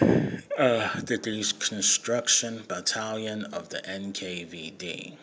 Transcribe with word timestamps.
uh, 0.00 1.00
the 1.00 1.18
deconstruction 1.18 2.66
battalion 2.66 3.44
of 3.46 3.68
the 3.68 3.78
NKVD. 3.78 5.14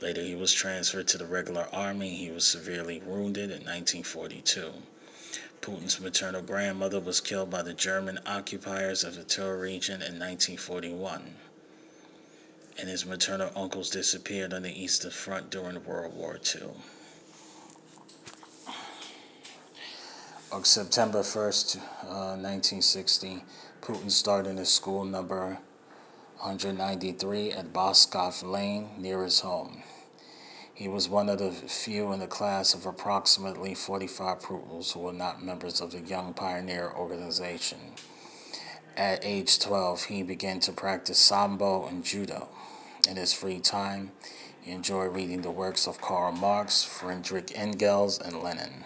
Later, 0.00 0.22
he 0.22 0.34
was 0.34 0.52
transferred 0.52 1.08
to 1.08 1.18
the 1.18 1.26
regular 1.26 1.68
army. 1.72 2.10
He 2.14 2.30
was 2.30 2.46
severely 2.46 3.00
wounded 3.04 3.50
in 3.50 3.64
1942. 3.64 4.72
Putin's 5.60 6.00
maternal 6.00 6.42
grandmother 6.42 6.98
was 6.98 7.20
killed 7.20 7.50
by 7.50 7.62
the 7.62 7.72
German 7.72 8.18
occupiers 8.26 9.04
of 9.04 9.14
the 9.14 9.22
Tver 9.22 9.60
region 9.60 10.02
in 10.02 10.18
1941, 10.18 11.36
and 12.78 12.88
his 12.88 13.06
maternal 13.06 13.52
uncles 13.54 13.90
disappeared 13.90 14.52
on 14.52 14.62
the 14.62 14.82
Eastern 14.82 15.12
Front 15.12 15.50
during 15.50 15.84
World 15.84 16.16
War 16.16 16.40
II. 16.54 16.70
On 20.50 20.64
September 20.64 21.20
1st, 21.20 21.76
uh, 22.04 22.36
1960, 22.36 23.44
Putin 23.82 24.12
started 24.12 24.58
his 24.58 24.68
school 24.68 25.04
number 25.04 25.58
193 26.38 27.50
at 27.50 27.72
Baskov 27.72 28.48
Lane 28.48 28.90
near 28.96 29.24
his 29.24 29.40
home. 29.40 29.82
He 30.72 30.86
was 30.86 31.08
one 31.08 31.28
of 31.28 31.40
the 31.40 31.50
few 31.50 32.12
in 32.12 32.20
the 32.20 32.28
class 32.28 32.74
of 32.74 32.86
approximately 32.86 33.74
45 33.74 34.38
pupils 34.38 34.92
who 34.92 35.00
were 35.00 35.12
not 35.12 35.42
members 35.42 35.80
of 35.80 35.90
the 35.90 35.98
Young 35.98 36.32
Pioneer 36.32 36.92
organization. 36.92 37.78
At 38.96 39.24
age 39.24 39.58
12, 39.58 40.04
he 40.04 40.22
began 40.22 40.60
to 40.60 40.70
practice 40.70 41.18
Sambo 41.18 41.84
and 41.88 42.04
Judo. 42.04 42.50
In 43.08 43.16
his 43.16 43.32
free 43.32 43.58
time, 43.58 44.12
he 44.60 44.70
enjoyed 44.70 45.12
reading 45.12 45.42
the 45.42 45.50
works 45.50 45.88
of 45.88 46.00
Karl 46.00 46.30
Marx, 46.30 46.84
Friedrich 46.84 47.50
Engels, 47.56 48.20
and 48.20 48.44
Lenin. 48.44 48.84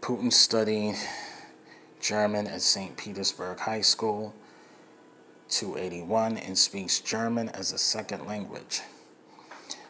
Putin 0.00 0.32
studied 0.32 0.94
German 2.06 2.46
at 2.46 2.62
St. 2.62 2.96
Petersburg 2.96 3.58
High 3.58 3.80
School, 3.80 4.32
281, 5.48 6.36
and 6.36 6.56
speaks 6.56 7.00
German 7.00 7.48
as 7.48 7.72
a 7.72 7.78
second 7.78 8.28
language. 8.28 8.82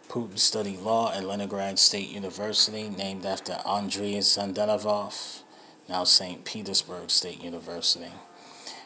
Putin 0.09 0.39
studied 0.39 0.79
law 0.79 1.13
at 1.13 1.25
Leningrad 1.25 1.79
State 1.79 2.09
University, 2.09 2.89
named 2.89 3.27
after 3.27 3.59
Andrei 3.67 4.15
Zandanov, 4.15 5.43
now 5.91 6.05
St. 6.05 6.43
Petersburg 6.43 7.11
State 7.11 7.43
University. 7.43 8.13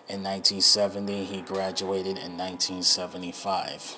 In 0.09 0.25
1970, 0.25 1.25
he 1.27 1.41
graduated 1.43 2.19
in 2.19 2.37
1975. 2.37 3.97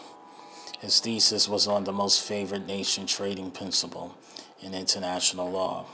His 0.80 1.00
thesis 1.00 1.48
was 1.48 1.66
on 1.66 1.84
the 1.84 1.92
most 1.92 2.20
favored 2.20 2.66
nation 2.66 3.06
trading 3.06 3.50
principle 3.50 4.14
in 4.60 4.74
international 4.74 5.50
law. 5.50 5.86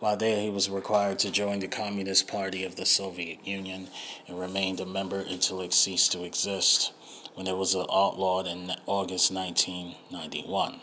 While 0.00 0.16
there, 0.16 0.40
he 0.40 0.48
was 0.48 0.70
required 0.70 1.18
to 1.18 1.30
join 1.30 1.58
the 1.58 1.68
Communist 1.68 2.26
Party 2.26 2.64
of 2.64 2.76
the 2.76 2.86
Soviet 2.86 3.46
Union 3.46 3.88
and 4.26 4.40
remained 4.40 4.80
a 4.80 4.86
member 4.86 5.20
until 5.20 5.60
it 5.60 5.74
ceased 5.74 6.10
to 6.12 6.24
exist 6.24 6.94
when 7.34 7.46
it 7.46 7.58
was 7.58 7.76
outlawed 7.76 8.46
in 8.46 8.72
August 8.86 9.30
1991. 9.30 10.80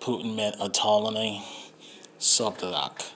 Putin 0.00 0.34
met 0.34 0.58
Anatoly 0.58 1.42
Sobchak, 2.18 3.12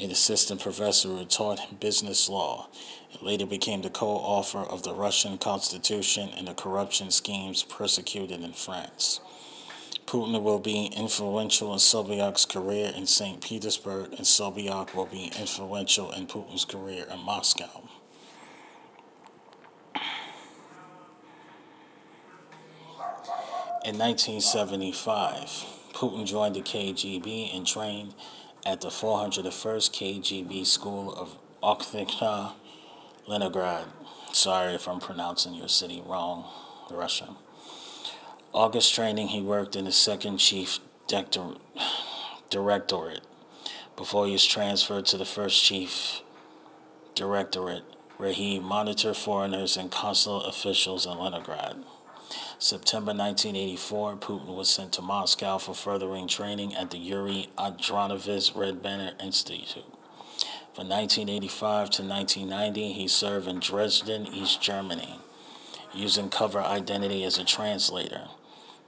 an 0.00 0.10
assistant 0.10 0.60
professor 0.60 1.10
who 1.10 1.24
taught 1.24 1.78
business 1.78 2.28
law, 2.28 2.66
and 3.12 3.22
later 3.22 3.46
became 3.46 3.82
the 3.82 3.88
co-author 3.88 4.64
of 4.64 4.82
the 4.82 4.94
Russian 4.94 5.38
Constitution 5.38 6.30
and 6.36 6.48
the 6.48 6.54
corruption 6.54 7.12
schemes 7.12 7.62
persecuted 7.62 8.42
in 8.42 8.52
France. 8.52 9.20
Putin 10.14 10.40
will 10.44 10.60
be 10.60 10.92
influential 10.96 11.72
in 11.72 11.80
Sobiek's 11.80 12.44
career 12.44 12.92
in 12.94 13.04
St. 13.04 13.40
Petersburg, 13.40 14.12
and 14.12 14.20
Sobyak 14.20 14.94
will 14.94 15.06
be 15.06 15.32
influential 15.36 16.12
in 16.12 16.28
Putin's 16.28 16.64
career 16.64 17.04
in 17.12 17.18
Moscow. 17.18 17.82
In 23.84 23.98
1975, 23.98 25.64
Putin 25.94 26.24
joined 26.24 26.54
the 26.54 26.62
KGB 26.62 27.52
and 27.52 27.66
trained 27.66 28.14
at 28.64 28.82
the 28.82 28.90
401st 28.90 29.90
KGB 29.90 30.64
School 30.64 31.12
of 31.12 31.36
Okhotnik, 31.60 32.52
Leningrad. 33.26 33.86
Sorry 34.32 34.74
if 34.74 34.86
I'm 34.86 35.00
pronouncing 35.00 35.54
your 35.54 35.66
city 35.66 36.00
wrong, 36.06 36.44
Russia. 36.88 37.30
August 38.54 38.94
training, 38.94 39.28
he 39.28 39.40
worked 39.40 39.74
in 39.74 39.84
the 39.84 39.90
second 39.90 40.38
chief 40.38 40.78
directorate 42.50 43.22
before 43.96 44.26
he 44.26 44.32
was 44.32 44.44
transferred 44.46 45.04
to 45.06 45.16
the 45.16 45.24
first 45.24 45.64
chief 45.64 46.20
directorate, 47.16 47.82
where 48.16 48.30
he 48.30 48.60
monitored 48.60 49.16
foreigners 49.16 49.76
and 49.76 49.90
consular 49.90 50.48
officials 50.48 51.04
in 51.04 51.18
Leningrad. 51.18 51.82
September 52.60 53.10
1984, 53.10 54.16
Putin 54.18 54.54
was 54.54 54.70
sent 54.70 54.92
to 54.92 55.02
Moscow 55.02 55.58
for 55.58 55.74
furthering 55.74 56.28
training 56.28 56.76
at 56.76 56.92
the 56.92 56.98
Yuri 56.98 57.48
Andronovich 57.58 58.54
Red 58.54 58.80
Banner 58.80 59.14
Institute. 59.20 59.84
From 60.72 60.88
1985 60.88 61.90
to 61.90 62.02
1990, 62.04 62.92
he 62.92 63.08
served 63.08 63.48
in 63.48 63.58
Dresden, 63.58 64.28
East 64.28 64.62
Germany, 64.62 65.18
using 65.92 66.28
cover 66.28 66.60
identity 66.60 67.24
as 67.24 67.36
a 67.36 67.44
translator. 67.44 68.28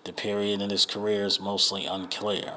The 0.06 0.12
period 0.12 0.62
in 0.62 0.70
his 0.70 0.86
career 0.86 1.24
is 1.24 1.40
mostly 1.40 1.84
unclear. 1.84 2.52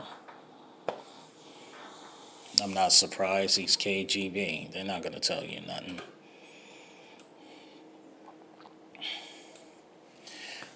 I'm 2.62 2.76
not 2.76 2.92
surprised 2.92 3.58
he's 3.58 3.76
KGB. 3.76 4.72
They're 4.72 4.86
not 4.86 5.02
going 5.02 5.16
to 5.16 5.20
tell 5.20 5.44
you 5.44 5.60
nothing. 5.62 6.00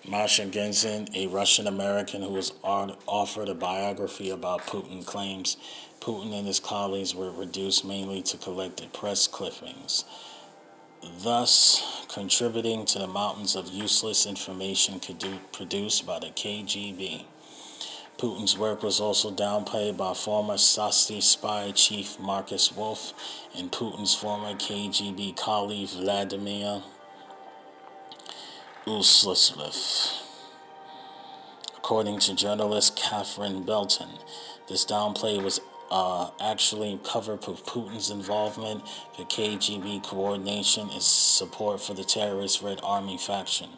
Masha 0.10 0.48
Genzen, 0.48 1.16
a 1.16 1.28
Russian 1.28 1.68
American 1.68 2.24
who 2.24 2.30
was 2.30 2.54
offered 2.64 3.50
a 3.50 3.54
biography 3.54 4.32
about 4.32 4.62
Putin, 4.62 5.06
claims 5.06 5.58
Putin 6.00 6.34
and 6.34 6.48
his 6.48 6.60
colleagues 6.60 7.14
were 7.14 7.30
reduced 7.30 7.86
mainly 7.86 8.24
to 8.24 8.38
collected 8.38 8.92
press 8.94 9.28
clippings 9.28 10.06
thus 11.22 11.93
contributing 12.14 12.86
to 12.86 13.00
the 13.00 13.08
mountains 13.08 13.56
of 13.56 13.70
useless 13.70 14.28
information 14.28 15.00
produced 15.52 16.06
by 16.06 16.20
the 16.20 16.28
KGB. 16.28 17.26
Putin's 18.20 18.56
work 18.56 18.84
was 18.84 19.00
also 19.00 19.32
downplayed 19.32 19.98
by 19.98 20.14
former 20.14 20.54
Stasi 20.54 21.24
spy 21.24 21.72
chief 21.72 22.20
Markus 22.20 22.72
Wolf 22.72 23.14
and 23.58 23.72
Putin's 23.72 24.14
former 24.14 24.54
KGB 24.54 25.36
colleague 25.36 25.90
Vladimir 25.90 26.84
Uslasov. 28.86 30.22
According 31.76 32.20
to 32.20 32.36
journalist 32.36 32.96
Catherine 32.96 33.64
Belton, 33.64 34.20
this 34.70 34.86
downplay 34.86 35.42
was 35.42 35.60
uh, 35.94 36.32
actually 36.42 37.00
cover 37.04 37.38
Putin's 37.38 38.10
involvement, 38.10 38.84
the 39.16 39.26
KGB 39.26 40.04
coordination, 40.04 40.90
and 40.90 41.04
support 41.04 41.80
for 41.82 41.94
the 41.94 42.04
terrorist 42.04 42.64
Red 42.64 42.80
Army 42.82 43.16
faction, 43.16 43.70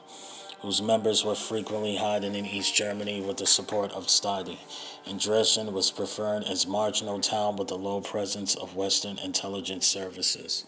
whose 0.62 0.82
members 0.82 1.26
were 1.26 1.36
frequently 1.36 1.98
hiding 1.98 2.34
in 2.34 2.46
East 2.46 2.74
Germany 2.74 3.20
with 3.20 3.36
the 3.36 3.46
support 3.46 3.92
of 3.92 4.08
Stasi, 4.08 4.58
and 5.06 5.20
Dresden 5.20 5.74
was 5.74 5.92
preferred 5.92 6.46
as 6.46 6.66
marginal 6.66 7.20
town 7.20 7.58
with 7.58 7.70
a 7.70 7.76
low 7.76 8.00
presence 8.00 8.56
of 8.56 8.78
Western 8.78 9.20
intelligence 9.20 9.86
services. 9.86 10.66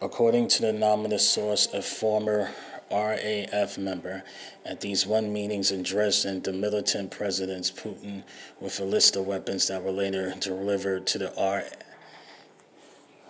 According 0.00 0.48
to 0.48 0.62
the 0.62 0.70
anonymous 0.70 1.30
source, 1.30 1.72
a 1.72 1.82
former 1.82 2.50
RAF 2.92 3.78
member. 3.78 4.22
At 4.64 4.80
these 4.80 5.06
one 5.06 5.32
meetings 5.32 5.70
in 5.70 5.82
Dresden, 5.82 6.42
the 6.42 6.52
militant 6.52 7.10
presidents 7.10 7.70
Putin 7.70 8.24
with 8.60 8.78
a 8.78 8.84
list 8.84 9.16
of 9.16 9.26
weapons 9.26 9.68
that 9.68 9.82
were 9.82 9.90
later 9.90 10.34
delivered 10.38 11.06
to 11.08 11.18
the 11.18 11.32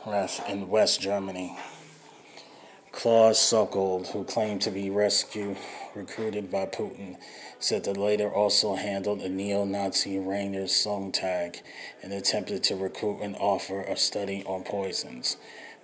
RAF 0.04 0.48
in 0.48 0.68
West 0.68 1.00
Germany. 1.00 1.56
Klaus 2.92 3.38
Sokol, 3.38 4.04
who 4.12 4.22
claimed 4.22 4.60
to 4.62 4.70
be 4.70 4.90
rescue 4.90 5.56
recruited 5.94 6.50
by 6.50 6.66
Putin, 6.66 7.16
said 7.58 7.84
that 7.84 7.96
later 7.96 8.30
also 8.30 8.74
handled 8.74 9.22
a 9.22 9.28
neo-Nazi 9.30 10.18
Rainer 10.18 10.64
Sonntag 10.64 11.62
and 12.02 12.12
attempted 12.12 12.62
to 12.64 12.76
recruit 12.76 13.22
an 13.22 13.34
offer 13.36 13.80
a 13.80 13.96
study 13.96 14.44
on 14.44 14.62
poisons. 14.64 15.38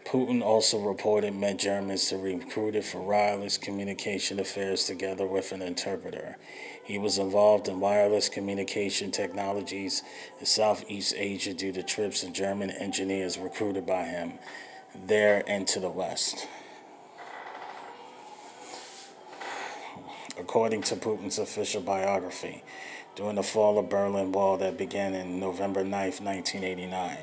Putin 0.08 0.43
also 0.43 0.78
reported 0.78 1.34
met 1.34 1.58
Germans 1.58 2.08
to 2.08 2.16
recruited 2.16 2.82
for 2.82 3.02
wireless 3.02 3.58
communication 3.58 4.40
affairs 4.40 4.84
together 4.84 5.26
with 5.26 5.52
an 5.52 5.60
interpreter. 5.60 6.38
He 6.82 6.99
was 6.99 7.19
involved 7.19 7.69
in 7.69 7.78
wireless 7.78 8.31
communication 8.31 9.10
technologies 9.10 10.02
in 10.40 10.46
Southeast 10.46 11.12
Asia 11.14 11.52
due 11.52 11.72
to 11.72 11.82
trips 11.82 12.22
of 12.22 12.32
German 12.32 12.70
engineers 12.70 13.37
recruited 13.37 13.84
by 13.84 14.05
him 14.05 14.38
there 15.06 15.44
and 15.46 15.69
to 15.69 15.78
the 15.78 15.90
West. 15.90 16.49
According 20.40 20.84
to 20.84 20.96
Putin's 20.96 21.38
official 21.38 21.82
biography, 21.82 22.64
during 23.14 23.34
the 23.34 23.43
fall 23.43 23.78
of 23.78 23.90
Berlin 23.90 24.32
Wall 24.32 24.56
that 24.56 24.78
began 24.78 25.12
in 25.12 25.38
November 25.38 25.84
9, 25.84 25.90
1989, 25.90 27.19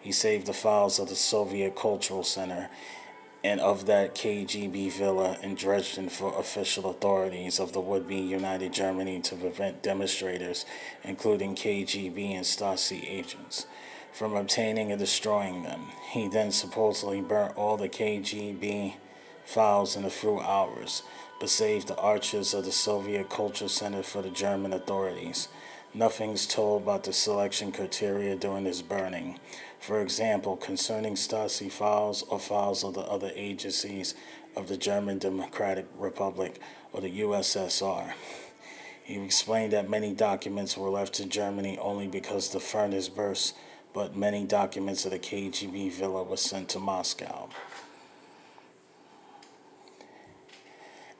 he 0.00 0.12
saved 0.12 0.46
the 0.46 0.52
files 0.52 0.98
of 0.98 1.08
the 1.08 1.16
Soviet 1.16 1.76
Cultural 1.76 2.22
Center 2.22 2.68
and 3.44 3.60
of 3.60 3.86
that 3.86 4.14
KGB 4.14 4.92
villa 4.92 5.38
in 5.42 5.54
Dresden 5.54 6.08
for 6.08 6.38
official 6.38 6.90
authorities 6.90 7.60
of 7.60 7.72
the 7.72 7.80
would 7.80 8.08
be 8.08 8.16
United 8.16 8.72
Germany 8.72 9.20
to 9.20 9.36
prevent 9.36 9.82
demonstrators, 9.82 10.66
including 11.04 11.54
KGB 11.54 12.32
and 12.32 12.44
Stasi 12.44 13.08
agents, 13.08 13.66
from 14.12 14.34
obtaining 14.34 14.90
and 14.90 14.98
destroying 14.98 15.62
them. 15.62 15.86
He 16.10 16.28
then 16.28 16.50
supposedly 16.50 17.20
burnt 17.20 17.56
all 17.56 17.76
the 17.76 17.88
KGB 17.88 18.94
files 19.44 19.96
in 19.96 20.04
a 20.04 20.10
few 20.10 20.40
hours, 20.40 21.02
but 21.38 21.48
saved 21.48 21.86
the 21.86 21.96
archives 21.96 22.52
of 22.54 22.64
the 22.64 22.72
Soviet 22.72 23.30
Cultural 23.30 23.68
Center 23.68 24.02
for 24.02 24.20
the 24.20 24.30
German 24.30 24.72
authorities. 24.72 25.48
Nothing's 25.94 26.46
told 26.46 26.82
about 26.82 27.04
the 27.04 27.12
selection 27.12 27.72
criteria 27.72 28.36
during 28.36 28.64
this 28.64 28.82
burning. 28.82 29.38
For 29.78 30.00
example, 30.00 30.56
concerning 30.56 31.14
Stasi 31.14 31.70
files 31.70 32.22
or 32.24 32.38
files 32.38 32.84
of 32.84 32.94
the 32.94 33.00
other 33.00 33.30
agencies 33.34 34.14
of 34.56 34.68
the 34.68 34.76
German 34.76 35.18
Democratic 35.18 35.86
Republic 35.96 36.60
or 36.92 37.00
the 37.00 37.20
USSR. 37.20 38.12
He 39.04 39.22
explained 39.22 39.72
that 39.72 39.88
many 39.88 40.12
documents 40.12 40.76
were 40.76 40.90
left 40.90 41.14
to 41.14 41.24
Germany 41.24 41.78
only 41.78 42.08
because 42.08 42.50
the 42.50 42.60
furnace 42.60 43.08
burst, 43.08 43.54
but 43.94 44.16
many 44.16 44.44
documents 44.44 45.06
of 45.06 45.12
the 45.12 45.18
KGB 45.18 45.92
villa 45.92 46.22
were 46.22 46.36
sent 46.36 46.68
to 46.70 46.78
Moscow. 46.78 47.48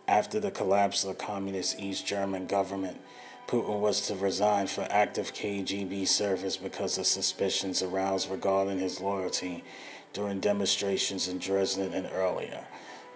After 0.07 0.41
the 0.41 0.51
collapse 0.51 1.05
of 1.05 1.17
the 1.17 1.25
communist 1.25 1.81
East 1.81 2.07
German 2.07 2.47
government, 2.47 2.99
Putin 3.49 3.81
was 3.81 4.03
to 4.03 4.15
resign 4.15 4.67
for 4.67 4.87
active 4.91 5.33
KGB 5.33 6.07
service 6.07 6.59
because 6.59 6.99
of 6.99 7.07
suspicions 7.07 7.83
aroused 7.83 8.31
regarding 8.31 8.79
his 8.79 9.01
loyalty 9.01 9.65
during 10.13 10.39
demonstrations 10.39 11.29
in 11.29 11.39
Dresden 11.39 11.95
and 11.95 12.11
earlier, 12.13 12.67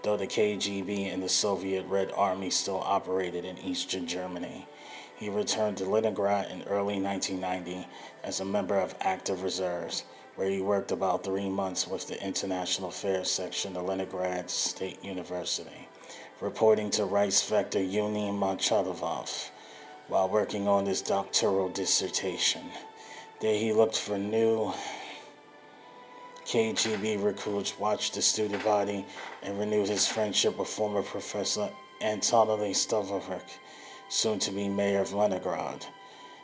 though 0.02 0.16
the 0.16 0.26
KGB 0.26 1.12
and 1.12 1.22
the 1.22 1.28
Soviet 1.28 1.84
Red 1.84 2.12
Army 2.16 2.48
still 2.48 2.80
operated 2.80 3.44
in 3.44 3.58
eastern 3.58 4.06
Germany. 4.06 4.66
He 5.14 5.28
returned 5.28 5.76
to 5.76 5.84
Leningrad 5.84 6.50
in 6.50 6.62
early 6.62 6.98
1990 6.98 7.86
as 8.24 8.40
a 8.40 8.44
member 8.46 8.78
of 8.78 8.94
active 9.02 9.42
reserves, 9.42 10.04
where 10.36 10.48
he 10.48 10.62
worked 10.62 10.92
about 10.92 11.24
three 11.24 11.50
months 11.50 11.86
with 11.86 12.08
the 12.08 12.18
International 12.24 12.88
Affairs 12.88 13.30
section 13.30 13.76
of 13.76 13.84
Leningrad 13.84 14.48
State 14.48 15.04
University, 15.04 15.88
reporting 16.40 16.88
to 16.92 17.04
Rice 17.04 17.46
Vector 17.46 17.82
Union 17.82 18.34
Machatovov 18.34 19.50
while 20.12 20.28
working 20.28 20.68
on 20.68 20.84
his 20.84 21.00
doctoral 21.00 21.70
dissertation. 21.70 22.60
There 23.40 23.58
he 23.58 23.72
looked 23.72 23.96
for 23.96 24.18
new 24.18 24.74
KGB 26.44 27.24
recruits, 27.24 27.78
watched 27.78 28.12
the 28.12 28.20
student 28.20 28.62
body, 28.62 29.06
and 29.42 29.58
renewed 29.58 29.88
his 29.88 30.06
friendship 30.06 30.58
with 30.58 30.68
former 30.68 31.02
professor 31.02 31.70
Anatoly 32.02 32.72
Stavrovik, 32.72 33.56
soon 34.10 34.38
to 34.40 34.50
be 34.50 34.68
mayor 34.68 35.00
of 35.00 35.14
Leningrad. 35.14 35.86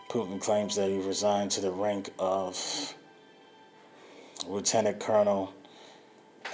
Putin 0.09 0.41
claims 0.41 0.75
that 0.77 0.89
he 0.89 0.97
resigned 0.97 1.51
to 1.51 1.61
the 1.61 1.71
rank 1.71 2.09
of 2.19 2.95
lieutenant 4.47 4.99
colonel 4.99 5.53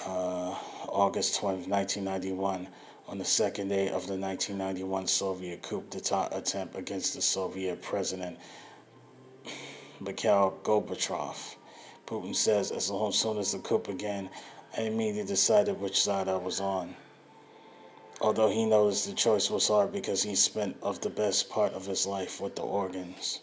uh, 0.04 0.56
August 0.88 1.36
20, 1.36 1.70
1991 1.70 2.66
on 3.06 3.18
the 3.18 3.24
second 3.24 3.68
day 3.68 3.88
of 3.88 4.06
the 4.06 4.16
1991 4.16 5.06
Soviet 5.06 5.62
coup 5.62 5.84
d'etat 5.90 6.28
attempt 6.32 6.76
against 6.76 7.14
the 7.14 7.20
Soviet 7.22 7.82
President 7.82 8.38
Mikhail 10.00 10.58
Gorbachev. 10.62 11.56
Putin 12.06 12.34
says, 12.34 12.70
as 12.70 12.86
soon 12.86 13.38
as 13.38 13.52
the 13.52 13.58
coup 13.58 13.78
began, 13.78 14.28
I 14.76 14.82
immediately 14.82 15.24
decided 15.24 15.80
which 15.80 16.02
side 16.02 16.28
I 16.28 16.36
was 16.36 16.60
on. 16.60 16.94
Although 18.20 18.50
he 18.50 18.64
knows 18.64 19.04
the 19.04 19.14
choice 19.14 19.50
was 19.50 19.68
hard 19.68 19.92
because 19.92 20.22
he 20.22 20.34
spent 20.34 20.76
of 20.82 21.00
the 21.00 21.10
best 21.10 21.48
part 21.50 21.72
of 21.72 21.86
his 21.86 22.06
life 22.06 22.40
with 22.40 22.56
the 22.56 22.62
organs. 22.62 23.40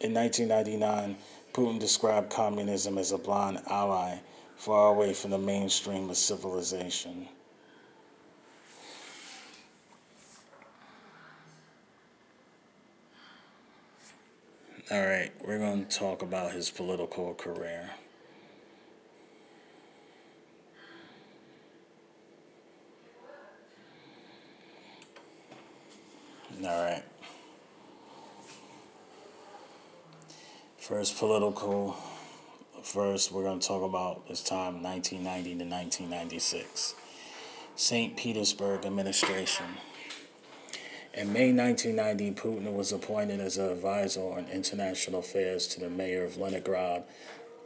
In 0.00 0.12
1999, 0.14 1.16
Putin 1.52 1.78
described 1.78 2.30
communism 2.30 2.98
as 2.98 3.12
a 3.12 3.18
blind 3.18 3.60
ally 3.68 4.18
far 4.56 4.88
away 4.88 5.12
from 5.12 5.30
the 5.30 5.38
mainstream 5.38 6.10
of 6.10 6.16
civilization. 6.16 7.28
All 14.90 15.04
right, 15.04 15.32
we're 15.42 15.58
going 15.58 15.86
to 15.86 15.98
talk 15.98 16.22
about 16.22 16.52
his 16.52 16.70
political 16.70 17.34
career. 17.34 17.90
All 26.62 26.84
right. 26.84 27.02
First 30.78 31.18
political 31.18 31.96
First, 32.84 33.32
we're 33.32 33.44
going 33.44 33.60
to 33.60 33.66
talk 33.66 33.82
about 33.82 34.28
this 34.28 34.42
time 34.42 34.82
1990 34.82 35.64
to 35.64 35.70
1996. 35.70 36.94
St. 37.76 38.14
Petersburg 38.14 38.84
administration. 38.84 39.64
In 41.14 41.32
May 41.32 41.50
1990, 41.50 42.32
Putin 42.32 42.74
was 42.74 42.92
appointed 42.92 43.40
as 43.40 43.56
an 43.56 43.70
advisor 43.70 44.20
on 44.20 44.46
international 44.52 45.20
affairs 45.20 45.66
to 45.68 45.80
the 45.80 45.88
mayor 45.88 46.24
of 46.24 46.36
Leningrad, 46.36 47.04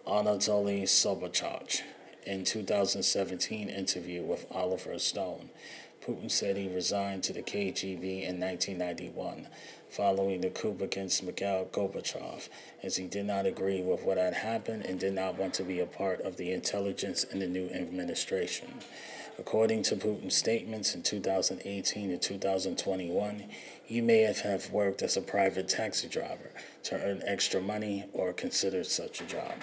Anatoly 0.06 0.84
Sobchak. 0.84 1.82
In 2.24 2.44
2017 2.44 3.68
interview 3.68 4.22
with 4.22 4.46
Oliver 4.52 5.00
Stone, 5.00 5.50
Putin 6.00 6.30
said 6.30 6.56
he 6.56 6.68
resigned 6.68 7.24
to 7.24 7.32
the 7.32 7.42
KGB 7.42 8.22
in 8.22 8.38
1991 8.38 9.48
following 9.90 10.40
the 10.40 10.50
coup 10.50 10.76
against 10.80 11.22
Mikhail 11.22 11.68
Gorbachev, 11.72 12.48
as 12.82 12.96
he 12.96 13.06
did 13.06 13.26
not 13.26 13.46
agree 13.46 13.82
with 13.82 14.02
what 14.02 14.18
had 14.18 14.34
happened 14.34 14.84
and 14.84 15.00
did 15.00 15.14
not 15.14 15.38
want 15.38 15.54
to 15.54 15.62
be 15.62 15.80
a 15.80 15.86
part 15.86 16.20
of 16.20 16.36
the 16.36 16.52
intelligence 16.52 17.24
in 17.24 17.38
the 17.38 17.46
new 17.46 17.68
administration. 17.70 18.74
According 19.38 19.84
to 19.84 19.96
Putin's 19.96 20.36
statements 20.36 20.94
in 20.94 21.02
2018 21.02 22.10
and 22.10 22.20
2021, 22.20 23.44
he 23.84 24.00
may 24.00 24.22
have 24.22 24.70
worked 24.70 25.00
as 25.00 25.16
a 25.16 25.22
private 25.22 25.68
taxi 25.68 26.08
driver 26.08 26.50
to 26.84 26.96
earn 26.96 27.22
extra 27.24 27.60
money 27.60 28.04
or 28.12 28.32
considered 28.32 28.86
such 28.86 29.20
a 29.20 29.24
job. 29.24 29.54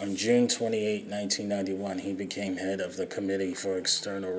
On 0.00 0.16
June 0.16 0.48
28, 0.48 1.06
1991, 1.06 1.98
he 2.00 2.14
became 2.14 2.56
head 2.56 2.80
of 2.80 2.96
the 2.96 3.06
Committee 3.06 3.54
for 3.54 3.78
External 3.78 4.32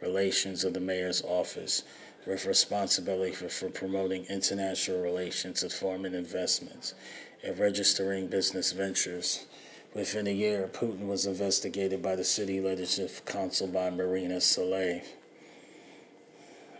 Relations 0.00 0.62
of 0.62 0.74
the 0.74 0.80
Mayor's 0.80 1.22
Office, 1.22 1.82
with 2.24 2.46
responsibility 2.46 3.32
for, 3.32 3.48
for 3.48 3.68
promoting 3.68 4.26
international 4.26 5.02
relations 5.02 5.64
and 5.64 5.72
foreign 5.72 6.04
investments 6.04 6.94
and 7.42 7.58
registering 7.58 8.28
business 8.28 8.70
ventures. 8.70 9.46
Within 9.92 10.28
a 10.28 10.30
year, 10.30 10.70
Putin 10.72 11.08
was 11.08 11.26
investigated 11.26 12.00
by 12.00 12.14
the 12.14 12.22
City 12.22 12.60
Legislative 12.60 13.24
Council 13.24 13.66
by 13.66 13.90
Marina 13.90 14.36
Salye. 14.36 15.02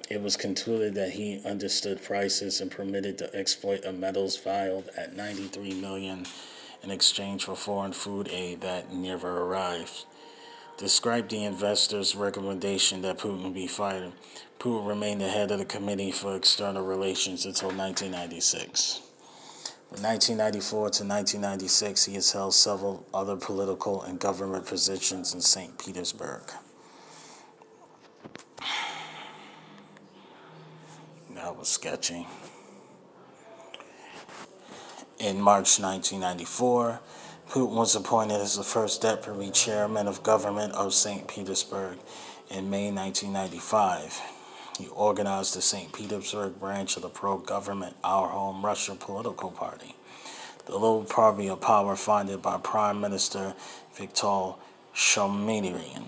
It 0.09 0.23
was 0.23 0.37
concluded 0.37 0.95
that 0.95 1.11
he 1.11 1.43
understood 1.45 2.05
prices 2.05 2.61
and 2.61 2.71
permitted 2.71 3.19
the 3.19 3.35
exploit 3.35 3.83
of 3.83 3.99
metals 3.99 4.37
valued 4.37 4.91
at 4.97 5.17
93 5.17 5.75
million 5.75 5.81
million 5.81 6.27
in 6.83 6.91
exchange 6.91 7.45
for 7.45 7.57
foreign 7.57 7.93
food 7.93 8.29
aid 8.29 8.61
that 8.63 8.93
never 8.93 9.43
arrived. 9.43 10.05
Described 10.77 11.31
the 11.31 11.45
investors' 11.45 12.17
recommendation 12.17 13.03
that 13.03 13.19
Putin 13.19 13.53
be 13.53 13.67
fired. 13.67 14.13
Putin 14.59 14.87
remained 14.87 15.21
the 15.21 15.29
head 15.29 15.51
of 15.51 15.59
the 15.59 15.65
Committee 15.65 16.11
for 16.11 16.37
External 16.37 16.85
Relations 16.85 17.45
until 17.45 17.69
1996. 17.69 19.03
From 19.91 20.03
1994 20.03 20.79
to 20.79 21.05
1996, 21.05 22.05
he 22.05 22.15
has 22.15 22.31
held 22.33 22.55
several 22.55 23.05
other 23.13 23.37
political 23.37 24.03
and 24.03 24.21
government 24.21 24.65
positions 24.65 25.35
in 25.35 25.41
St. 25.41 25.77
Petersburg. 25.79 26.43
That 31.35 31.57
was 31.57 31.69
sketchy. 31.69 32.27
In 35.21 35.39
March 35.39 35.79
1994, 35.79 36.99
Putin 37.51 37.75
was 37.75 37.95
appointed 37.95 38.41
as 38.41 38.57
the 38.57 38.63
first 38.63 39.03
deputy 39.03 39.51
chairman 39.51 40.09
of 40.09 40.23
government 40.23 40.73
of 40.73 40.95
St. 40.95 41.29
Petersburg. 41.29 41.99
In 42.49 42.71
May 42.71 42.91
1995, 42.91 44.19
he 44.79 44.87
organized 44.89 45.55
the 45.55 45.61
St. 45.61 45.93
Petersburg 45.93 46.59
branch 46.59 46.97
of 46.97 47.03
the 47.03 47.11
pro 47.11 47.37
government 47.37 47.97
Our 48.03 48.29
Home 48.29 48.65
Russia 48.65 48.95
political 48.95 49.51
party, 49.51 49.95
the 50.65 50.73
little 50.73 51.05
party 51.05 51.51
of 51.51 51.61
power 51.61 51.97
founded 51.97 52.41
by 52.41 52.57
Prime 52.57 52.99
Minister 52.99 53.53
Viktor 53.93 54.55
Shomyrin. 54.95 56.07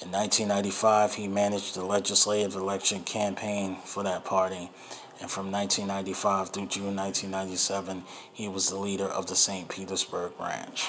In 0.00 0.12
1995, 0.12 1.14
he 1.14 1.28
managed 1.28 1.74
the 1.74 1.84
legislative 1.84 2.54
election 2.54 3.02
campaign 3.02 3.76
for 3.84 4.02
that 4.02 4.24
party 4.24 4.70
and 5.20 5.30
from 5.30 5.50
1995 5.50 6.50
through 6.50 6.66
June 6.66 6.96
1997, 6.96 8.04
he 8.32 8.48
was 8.48 8.68
the 8.68 8.76
leader 8.76 9.06
of 9.06 9.26
the 9.26 9.36
St. 9.36 9.68
Petersburg 9.68 10.36
branch. 10.36 10.88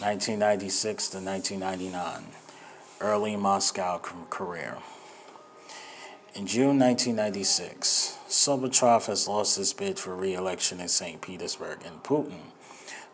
1996 0.00 1.08
to 1.08 1.18
1999, 1.18 2.32
early 3.00 3.36
Moscow 3.36 3.98
career. 3.98 4.78
In 6.34 6.46
June 6.46 6.78
1996, 6.78 8.18
Sobotrov 8.28 9.06
has 9.06 9.26
lost 9.26 9.56
his 9.56 9.72
bid 9.72 9.98
for 9.98 10.14
re-election 10.14 10.80
in 10.80 10.88
St. 10.88 11.20
Petersburg, 11.20 11.80
and 11.84 12.02
Putin, 12.02 12.40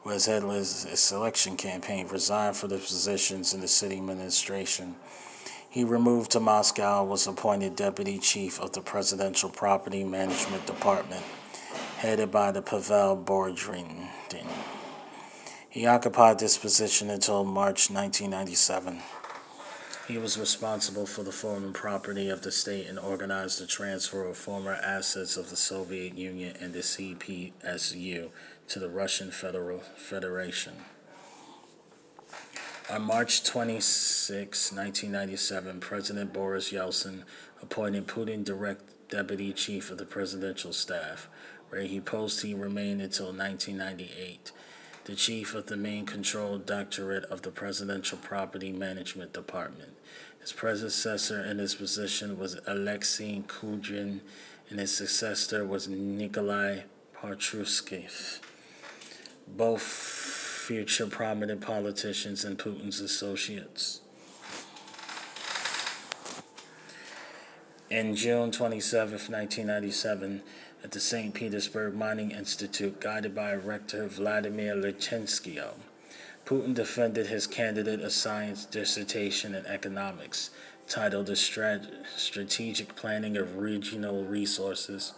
who 0.02 0.10
has 0.10 0.26
headed 0.26 0.48
his 0.48 1.12
election 1.12 1.56
campaign, 1.56 2.06
resigned 2.08 2.56
for 2.56 2.68
the 2.68 2.78
positions 2.78 3.54
in 3.54 3.60
the 3.60 3.68
city 3.68 3.96
administration 3.96 4.96
he 5.76 5.84
removed 5.84 6.30
to 6.30 6.40
Moscow, 6.40 7.04
was 7.04 7.26
appointed 7.26 7.76
deputy 7.76 8.16
chief 8.16 8.58
of 8.58 8.72
the 8.72 8.80
Presidential 8.80 9.50
Property 9.50 10.04
Management 10.04 10.64
Department, 10.64 11.22
headed 11.98 12.30
by 12.30 12.50
the 12.50 12.62
Pavel 12.62 13.14
Borodin. 13.14 14.08
He 15.68 15.84
occupied 15.84 16.38
this 16.38 16.56
position 16.56 17.10
until 17.10 17.44
March 17.44 17.90
1997. 17.90 19.02
He 20.08 20.16
was 20.16 20.38
responsible 20.38 21.04
for 21.04 21.22
the 21.22 21.30
foreign 21.30 21.74
property 21.74 22.30
of 22.30 22.40
the 22.40 22.52
state 22.52 22.86
and 22.86 22.98
organized 22.98 23.60
the 23.60 23.66
transfer 23.66 24.24
of 24.24 24.38
former 24.38 24.72
assets 24.72 25.36
of 25.36 25.50
the 25.50 25.56
Soviet 25.56 26.16
Union 26.16 26.56
and 26.58 26.72
the 26.72 26.78
CPSU 26.78 28.30
to 28.68 28.78
the 28.78 28.88
Russian 28.88 29.30
Federal 29.30 29.80
Federation. 29.94 30.72
On 32.88 33.02
March 33.02 33.42
26, 33.42 34.70
1997, 34.70 35.80
President 35.80 36.32
Boris 36.32 36.70
Yeltsin 36.70 37.24
appointed 37.60 38.06
Putin 38.06 38.44
direct 38.44 39.08
deputy 39.08 39.52
chief 39.52 39.90
of 39.90 39.98
the 39.98 40.04
presidential 40.04 40.72
staff, 40.72 41.28
where 41.68 41.80
he 41.80 41.98
posted 41.98 42.50
he 42.50 42.54
remained 42.54 43.02
until 43.02 43.32
1998. 43.32 44.52
The 45.04 45.16
chief 45.16 45.52
of 45.56 45.66
the 45.66 45.76
main 45.76 46.06
control 46.06 46.58
directorate 46.58 47.24
of 47.24 47.42
the 47.42 47.50
Presidential 47.50 48.18
Property 48.18 48.70
Management 48.70 49.32
Department. 49.32 49.96
His 50.40 50.52
predecessor 50.52 51.42
in 51.42 51.56
this 51.56 51.74
position 51.74 52.38
was 52.38 52.60
Alexei 52.68 53.42
Kudrin, 53.48 54.20
and 54.70 54.78
his 54.78 54.96
successor 54.96 55.64
was 55.64 55.88
Nikolai 55.88 56.82
Patrushev. 57.20 58.38
Both 59.48 60.25
future 60.66 61.06
prominent 61.06 61.60
politicians 61.60 62.44
and 62.44 62.58
Putin's 62.58 63.00
associates. 63.00 64.00
In 67.88 68.16
June 68.16 68.50
27, 68.50 69.12
1997, 69.12 70.42
at 70.82 70.90
the 70.90 70.98
St. 70.98 71.32
Petersburg 71.32 71.94
Mining 71.94 72.32
Institute, 72.32 73.00
guided 73.00 73.32
by 73.32 73.54
rector 73.54 74.08
Vladimir 74.08 74.74
Lichenskio, 74.74 75.74
Putin 76.44 76.74
defended 76.74 77.28
his 77.28 77.46
candidate 77.46 78.00
a 78.00 78.10
science 78.10 78.64
dissertation 78.64 79.54
in 79.54 79.64
economics 79.66 80.50
titled 80.88 81.26
The 81.26 81.34
Strat- 81.34 82.06
Strategic 82.16 82.96
Planning 82.96 83.36
of 83.36 83.58
Regional 83.58 84.24
Resources 84.24 85.12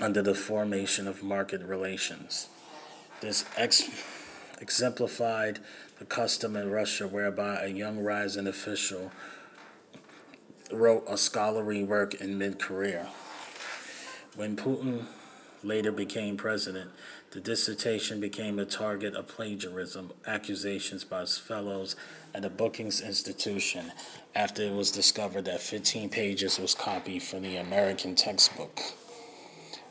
under 0.00 0.22
the 0.22 0.34
Formation 0.34 1.06
of 1.06 1.22
Market 1.22 1.60
Relations. 1.60 2.48
This 3.20 3.44
ex- 3.56 3.90
exemplified 4.60 5.60
the 5.98 6.04
custom 6.04 6.56
in 6.56 6.70
Russia 6.70 7.06
whereby 7.06 7.62
a 7.62 7.68
young 7.68 7.98
rising 8.00 8.46
official 8.46 9.12
wrote 10.72 11.04
a 11.08 11.16
scholarly 11.16 11.84
work 11.84 12.14
in 12.14 12.38
mid 12.38 12.58
career. 12.58 13.08
When 14.36 14.56
Putin 14.56 15.06
later 15.62 15.92
became 15.92 16.36
president, 16.36 16.90
the 17.30 17.40
dissertation 17.40 18.20
became 18.20 18.58
a 18.58 18.64
target 18.64 19.14
of 19.14 19.28
plagiarism 19.28 20.12
accusations 20.26 21.04
by 21.04 21.20
his 21.20 21.38
fellows 21.38 21.96
at 22.34 22.44
a 22.44 22.50
Brookings 22.50 23.00
institution 23.00 23.92
after 24.34 24.62
it 24.62 24.72
was 24.72 24.90
discovered 24.90 25.44
that 25.46 25.60
15 25.60 26.10
pages 26.10 26.58
was 26.58 26.74
copied 26.74 27.22
from 27.22 27.42
the 27.42 27.56
American 27.56 28.14
textbook. 28.14 28.80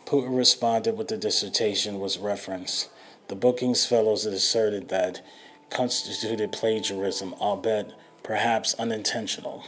Putin 0.06 0.38
responded 0.38 0.98
with 0.98 1.08
the 1.08 1.18
dissertation 1.18 2.00
was 2.00 2.18
referenced 2.18 2.90
the 3.28 3.36
Brookings 3.36 3.86
Fellows 3.86 4.26
asserted 4.26 4.90
that 4.90 5.22
constituted 5.70 6.52
plagiarism, 6.52 7.34
albeit 7.36 7.94
perhaps 8.22 8.74
unintentional. 8.76 9.64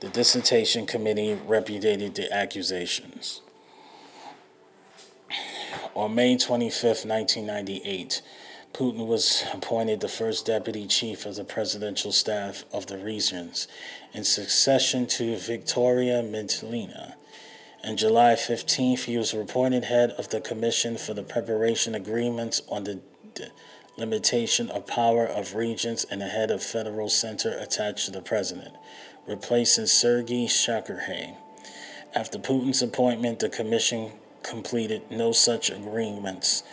The 0.00 0.08
dissertation 0.08 0.86
committee 0.86 1.38
repudiated 1.46 2.14
the 2.14 2.32
accusations. 2.32 3.40
On 5.94 6.14
May 6.14 6.36
25, 6.36 6.82
1998, 7.06 8.22
Putin 8.74 9.06
was 9.06 9.42
appointed 9.54 10.00
the 10.00 10.08
first 10.08 10.44
deputy 10.44 10.86
chief 10.86 11.24
of 11.24 11.36
the 11.36 11.44
presidential 11.44 12.12
staff 12.12 12.64
of 12.70 12.86
the 12.86 12.98
regions 12.98 13.66
in 14.12 14.22
succession 14.22 15.06
to 15.06 15.36
Victoria 15.36 16.22
Michalina, 16.22 17.14
on 17.86 17.96
July 17.96 18.34
15th, 18.34 19.04
he 19.04 19.16
was 19.16 19.32
appointed 19.32 19.84
head 19.84 20.10
of 20.12 20.30
the 20.30 20.40
Commission 20.40 20.96
for 20.96 21.14
the 21.14 21.22
Preparation 21.22 21.94
Agreements 21.94 22.60
on 22.68 22.82
the 22.82 23.00
Limitation 23.96 24.68
of 24.70 24.88
Power 24.88 25.24
of 25.24 25.54
Regions 25.54 26.04
and 26.10 26.20
the 26.20 26.26
head 26.26 26.50
of 26.50 26.62
Federal 26.62 27.08
Center 27.08 27.56
attached 27.56 28.06
to 28.06 28.10
the 28.10 28.20
President, 28.20 28.74
replacing 29.26 29.86
Sergei 29.86 30.46
Shakharhay. 30.46 31.36
After 32.12 32.38
Putin's 32.38 32.82
appointment, 32.82 33.38
the 33.38 33.48
Commission 33.48 34.10
completed 34.42 35.02
no 35.08 35.30
such 35.30 35.70
agreements. 35.70 36.64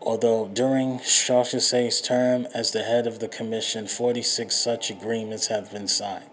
Although 0.00 0.48
during 0.48 1.00
Shakharhay's 1.00 2.00
term 2.00 2.46
as 2.54 2.70
the 2.70 2.84
head 2.84 3.08
of 3.08 3.18
the 3.18 3.28
Commission, 3.28 3.88
46 3.88 4.54
such 4.54 4.90
agreements 4.90 5.48
have 5.48 5.72
been 5.72 5.88
signed. 5.88 6.29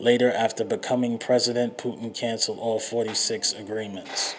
Later, 0.00 0.32
after 0.32 0.64
becoming 0.64 1.18
president, 1.18 1.76
Putin 1.76 2.14
canceled 2.14 2.58
all 2.58 2.80
46 2.80 3.52
agreements. 3.52 4.34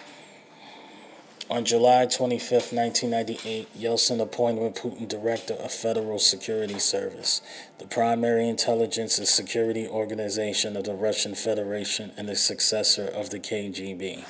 On 1.48 1.64
July 1.64 2.06
25, 2.06 2.72
1998, 2.72 3.68
Yeltsin 3.78 4.20
appointed 4.20 4.74
Putin 4.74 5.06
director 5.06 5.54
of 5.54 5.70
Federal 5.70 6.18
Security 6.18 6.80
Service, 6.80 7.42
the 7.78 7.86
primary 7.86 8.48
intelligence 8.48 9.18
and 9.18 9.28
security 9.28 9.86
organization 9.86 10.76
of 10.76 10.82
the 10.82 10.94
Russian 10.94 11.36
Federation 11.36 12.10
and 12.16 12.28
the 12.28 12.34
successor 12.34 13.06
of 13.06 13.30
the 13.30 13.38
KGB. 13.38 14.24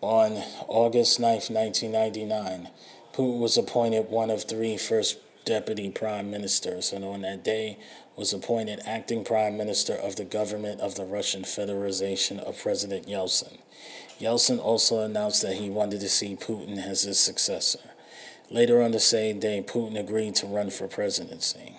On 0.00 0.42
August 0.68 1.20
9, 1.20 1.32
1999, 1.32 2.70
Putin 3.12 3.38
was 3.38 3.56
appointed 3.56 4.08
one 4.08 4.30
of 4.30 4.44
three 4.44 4.76
first 4.76 5.18
deputy 5.44 5.90
prime 5.90 6.30
ministers, 6.30 6.92
and 6.92 7.04
on 7.04 7.22
that 7.22 7.42
day 7.42 7.78
was 8.16 8.32
appointed 8.32 8.80
acting 8.86 9.24
prime 9.24 9.56
minister 9.56 9.94
of 9.94 10.16
the 10.16 10.24
government 10.24 10.80
of 10.80 10.94
the 10.94 11.04
Russian 11.04 11.44
Federation 11.44 12.38
of 12.38 12.58
President 12.62 13.06
Yeltsin. 13.06 13.58
Yeltsin 14.20 14.60
also 14.60 15.00
announced 15.00 15.42
that 15.42 15.56
he 15.56 15.70
wanted 15.70 16.00
to 16.00 16.08
see 16.08 16.36
Putin 16.36 16.78
as 16.78 17.02
his 17.02 17.18
successor. 17.18 17.80
Later 18.50 18.82
on 18.82 18.92
the 18.92 19.00
same 19.00 19.40
day, 19.40 19.62
Putin 19.66 19.98
agreed 19.98 20.34
to 20.36 20.46
run 20.46 20.70
for 20.70 20.86
presidency. 20.86 21.76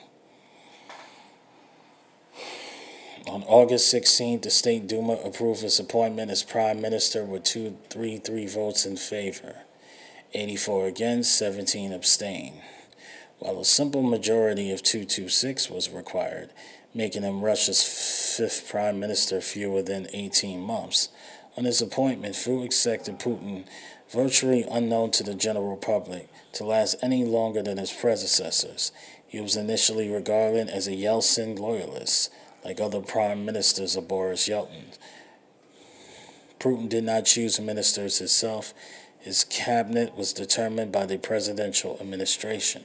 On 3.28 3.44
August 3.44 3.94
16th, 3.94 4.42
the 4.42 4.50
State 4.50 4.88
Duma 4.88 5.14
approved 5.14 5.62
his 5.62 5.80
appointment 5.80 6.32
as 6.32 6.44
prime 6.44 6.82
minister 6.82 7.24
with 7.24 7.44
233 7.44 8.48
votes 8.48 8.86
in 8.86 8.98
favor. 8.98 9.58
84 10.34 10.88
against, 10.88 11.38
17 11.38 11.92
abstain, 11.92 12.62
while 13.40 13.60
a 13.60 13.66
simple 13.66 14.04
majority 14.04 14.72
of 14.72 14.84
226 14.84 15.70
was 15.70 15.90
required, 15.90 16.52
making 16.94 17.24
him 17.24 17.42
Russia's 17.44 17.84
fifth 18.38 18.70
prime 18.70 19.00
minister 19.00 19.42
fewer 19.42 19.82
than 19.82 20.08
18 20.14 20.60
months. 20.60 21.10
On 21.58 21.66
his 21.66 21.82
appointment, 21.82 22.36
Fu 22.36 22.64
accepted 22.64 23.20
Putin, 23.20 23.66
virtually 24.10 24.66
unknown 24.70 25.12
to 25.12 25.24
the 25.24 25.36
general 25.36 25.78
public, 25.78 26.30
to 26.54 26.64
last 26.64 26.96
any 27.02 27.24
longer 27.24 27.62
than 27.62 27.78
his 27.78 27.92
predecessors. 27.92 28.92
He 29.28 29.40
was 29.40 29.56
initially 29.56 30.10
regarded 30.10 30.70
as 30.70 30.88
a 30.88 30.92
Yeltsin 30.92 31.58
loyalist, 31.58 32.32
like 32.64 32.80
other 32.80 33.02
prime 33.02 33.46
ministers 33.46 33.96
of 33.96 34.08
Boris 34.08 34.48
Yeltsin. 34.48 34.98
Putin 36.60 36.88
did 36.88 37.04
not 37.04 37.26
choose 37.26 37.60
ministers 37.60 38.20
himself. 38.20 38.74
His 39.22 39.44
cabinet 39.44 40.18
was 40.18 40.34
determined 40.34 40.92
by 40.92 41.06
the 41.06 41.18
presidential 41.18 41.98
administration. 42.02 42.84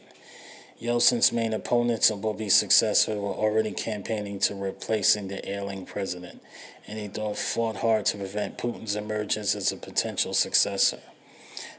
Yeltsin's 0.78 1.33
main 1.33 1.55
opponents 1.55 2.11
and 2.11 2.23
will 2.23 2.35
be 2.35 2.50
successful 2.50 3.16
were 3.16 3.33
already 3.33 3.73
campaigning 3.73 4.38
to 4.40 4.55
replacing 4.55 5.28
the 5.28 5.49
ailing 5.50 5.87
president, 5.87 6.43
and 6.87 6.99
he 6.99 7.09
fought 7.35 7.76
hard 7.76 8.05
to 8.07 8.19
prevent 8.19 8.59
Putin's 8.59 8.95
emergence 8.95 9.55
as 9.55 9.73
a 9.73 9.76
potential 9.78 10.35
successor. 10.35 11.00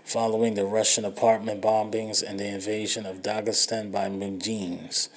following 0.03 0.55
the 0.55 0.65
Russian 0.65 1.03
apartment 1.05 1.61
bombings 1.61 2.23
and 2.23 2.39
the 2.39 2.47
invasion 2.47 3.05
of 3.05 3.21
Dagestan 3.21 3.91
by 3.91 4.07
Mujaheddins, 4.09 5.09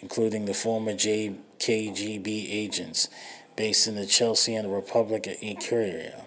including 0.00 0.46
the 0.46 0.54
former 0.54 0.94
KGB 0.94 2.50
agents 2.50 3.08
based 3.56 3.86
in 3.86 3.94
the 3.94 4.06
Chelsea 4.06 4.54
Chechen 4.54 4.70
Republic 4.70 5.26
of 5.26 5.34
Ichkeria. 5.34 6.24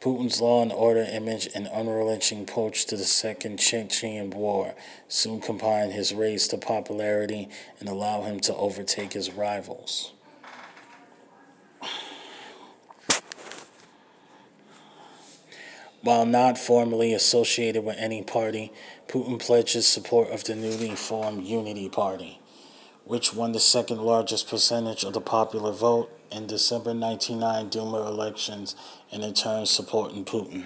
Putin's 0.00 0.40
law 0.40 0.62
and 0.62 0.72
order 0.72 1.02
image 1.02 1.46
and 1.54 1.68
unrelenting 1.68 2.42
approach 2.42 2.86
to 2.86 2.96
the 2.96 3.04
Second 3.04 3.58
Chechen 3.58 4.30
War 4.30 4.74
soon 5.08 5.40
combined 5.40 5.92
his 5.92 6.14
raise 6.14 6.48
to 6.48 6.56
popularity 6.56 7.50
and 7.78 7.88
allow 7.88 8.22
him 8.22 8.40
to 8.40 8.56
overtake 8.56 9.12
his 9.12 9.30
rivals. 9.30 10.12
While 16.02 16.24
not 16.24 16.56
formally 16.56 17.12
associated 17.12 17.84
with 17.84 17.98
any 17.98 18.22
party, 18.22 18.72
Putin 19.06 19.38
pledged 19.38 19.74
his 19.74 19.86
support 19.86 20.30
of 20.30 20.44
the 20.44 20.56
newly 20.56 20.94
formed 20.94 21.44
Unity 21.44 21.90
Party, 21.90 22.40
which 23.04 23.34
won 23.34 23.52
the 23.52 23.60
second 23.60 24.00
largest 24.00 24.48
percentage 24.48 25.04
of 25.04 25.12
the 25.12 25.20
popular 25.20 25.72
vote 25.72 26.10
in 26.30 26.46
December 26.46 26.92
1999 26.94 27.68
Duma 27.68 28.06
elections 28.06 28.76
and 29.10 29.22
in 29.22 29.34
turn 29.34 29.66
supporting 29.66 30.24
Putin. 30.24 30.64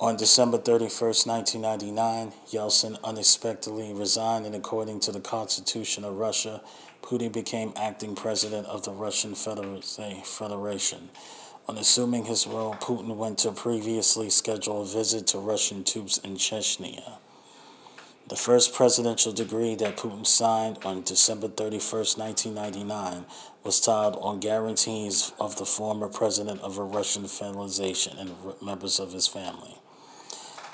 On 0.00 0.16
December 0.18 0.58
31, 0.58 0.90
1999, 0.90 2.32
Yeltsin 2.50 2.98
unexpectedly 3.02 3.94
resigned, 3.94 4.44
and 4.44 4.54
according 4.54 5.00
to 5.00 5.10
the 5.10 5.20
Constitution 5.20 6.04
of 6.04 6.16
Russia, 6.16 6.60
Putin 7.00 7.32
became 7.32 7.72
acting 7.74 8.14
president 8.14 8.66
of 8.66 8.84
the 8.84 8.90
Russian 8.90 9.34
Federation. 9.34 11.08
On 11.66 11.78
assuming 11.78 12.26
his 12.26 12.46
role, 12.46 12.74
Putin 12.74 13.16
went 13.16 13.38
to 13.38 13.48
a 13.48 13.52
previously 13.52 14.28
scheduled 14.28 14.92
visit 14.92 15.26
to 15.28 15.38
Russian 15.38 15.82
troops 15.82 16.18
in 16.18 16.36
Chechnya. 16.36 17.18
The 18.28 18.36
first 18.36 18.74
presidential 18.74 19.32
decree 19.32 19.74
that 19.76 19.96
Putin 19.96 20.26
signed 20.26 20.78
on 20.84 21.02
December 21.02 21.48
31, 21.48 21.80
1999, 22.16 23.24
was 23.62 23.80
titled 23.80 24.22
on 24.22 24.40
guarantees 24.40 25.32
of 25.40 25.56
the 25.56 25.64
former 25.64 26.08
president 26.08 26.60
of 26.60 26.76
a 26.76 26.82
Russian 26.82 27.26
federation 27.26 28.18
and 28.18 28.34
members 28.62 29.00
of 29.00 29.12
his 29.12 29.26
family. 29.26 29.78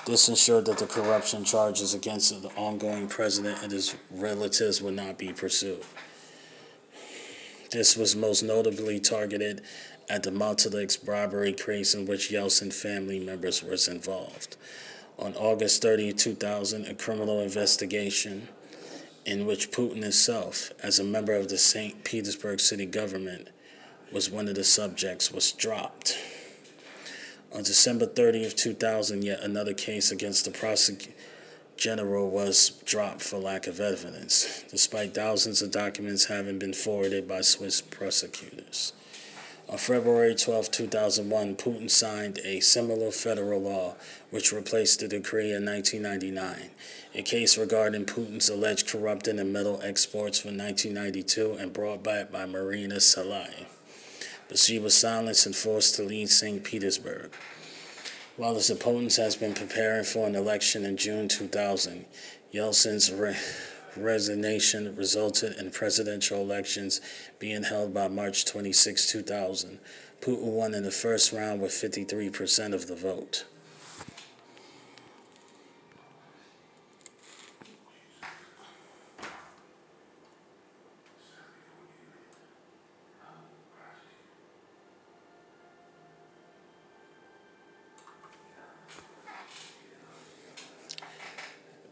This 0.05 0.27
ensured 0.27 0.65
that 0.65 0.77
the 0.77 0.87
corruption 0.87 1.45
charges 1.45 1.93
against 1.93 2.41
the 2.41 2.49
ongoing 2.55 3.07
president 3.07 3.63
and 3.63 3.71
his 3.71 3.95
relatives 4.09 4.81
would 4.81 4.95
not 4.95 5.17
be 5.17 5.31
pursued. 5.31 5.83
This 7.71 7.95
was 7.95 8.15
most 8.17 8.43
notably 8.43 8.99
targeted 8.99 9.61
at 10.11 10.23
the 10.23 10.29
Multileaks 10.29 10.97
bribery 10.97 11.53
case 11.53 11.93
in 11.93 12.05
which 12.05 12.29
Yeltsin 12.29 12.73
family 12.73 13.17
members 13.17 13.63
were 13.63 13.77
involved. 13.89 14.57
On 15.17 15.33
August 15.35 15.81
30, 15.81 16.11
2000, 16.11 16.85
a 16.85 16.93
criminal 16.93 17.39
investigation 17.39 18.49
in 19.25 19.45
which 19.45 19.71
Putin 19.71 20.03
himself, 20.03 20.73
as 20.83 20.99
a 20.99 21.03
member 21.05 21.33
of 21.33 21.47
the 21.47 21.57
St. 21.57 22.03
Petersburg 22.03 22.59
city 22.59 22.85
government, 22.85 23.51
was 24.11 24.29
one 24.29 24.49
of 24.49 24.55
the 24.55 24.65
subjects, 24.65 25.31
was 25.31 25.53
dropped. 25.53 26.17
On 27.53 27.63
December 27.63 28.05
30th, 28.05 28.57
2000, 28.57 29.23
yet 29.23 29.39
another 29.39 29.73
case 29.73 30.11
against 30.11 30.43
the 30.43 30.51
prosecutor 30.51 31.13
general 31.77 32.29
was 32.29 32.71
dropped 32.83 33.21
for 33.21 33.37
lack 33.37 33.65
of 33.65 33.79
evidence, 33.79 34.65
despite 34.69 35.15
thousands 35.15 35.61
of 35.61 35.71
documents 35.71 36.25
having 36.25 36.59
been 36.59 36.73
forwarded 36.73 37.29
by 37.29 37.39
Swiss 37.39 37.79
prosecutors. 37.79 38.91
On 39.71 39.77
February 39.77 40.35
12, 40.35 40.69
2001, 40.69 41.55
Putin 41.55 41.89
signed 41.89 42.39
a 42.43 42.59
similar 42.59 43.09
federal 43.09 43.61
law 43.61 43.95
which 44.29 44.51
replaced 44.51 44.99
the 44.99 45.07
decree 45.07 45.53
in 45.53 45.65
1999, 45.65 46.69
a 47.15 47.21
case 47.23 47.57
regarding 47.57 48.05
Putin's 48.05 48.49
alleged 48.49 48.89
corrupting 48.89 49.39
in 49.39 49.51
metal 49.51 49.79
exports 49.81 50.39
from 50.39 50.57
1992 50.57 51.53
and 51.53 51.71
brought 51.73 52.03
back 52.03 52.31
by 52.31 52.45
Marina 52.45 52.95
Salye 52.95 53.65
but 54.51 54.59
she 54.59 54.77
was 54.77 54.93
silenced 54.93 55.45
and 55.45 55.55
forced 55.55 55.95
to 55.95 56.03
leave 56.03 56.29
St. 56.29 56.61
Petersburg. 56.61 57.31
While 58.35 58.55
his 58.55 58.69
opponents 58.69 59.15
has 59.15 59.33
been 59.37 59.53
preparing 59.53 60.03
for 60.03 60.27
an 60.27 60.35
election 60.35 60.83
in 60.83 60.97
June 60.97 61.29
2000, 61.29 62.03
Yeltsin's 62.53 63.09
re- 63.13 63.37
resignation 63.97 64.95
resulted 64.95 65.57
in 65.57 65.71
presidential 65.71 66.41
elections 66.41 67.01
being 67.39 67.63
held 67.63 67.93
by 67.93 68.07
March 68.07 68.45
26, 68.45 69.11
2000. 69.11 69.79
Putin 70.21 70.43
won 70.43 70.73
in 70.73 70.83
the 70.83 70.91
first 70.91 71.31
round 71.31 71.61
with 71.61 71.71
53% 71.71 72.73
of 72.73 72.87
the 72.87 72.95
vote. 72.95 73.45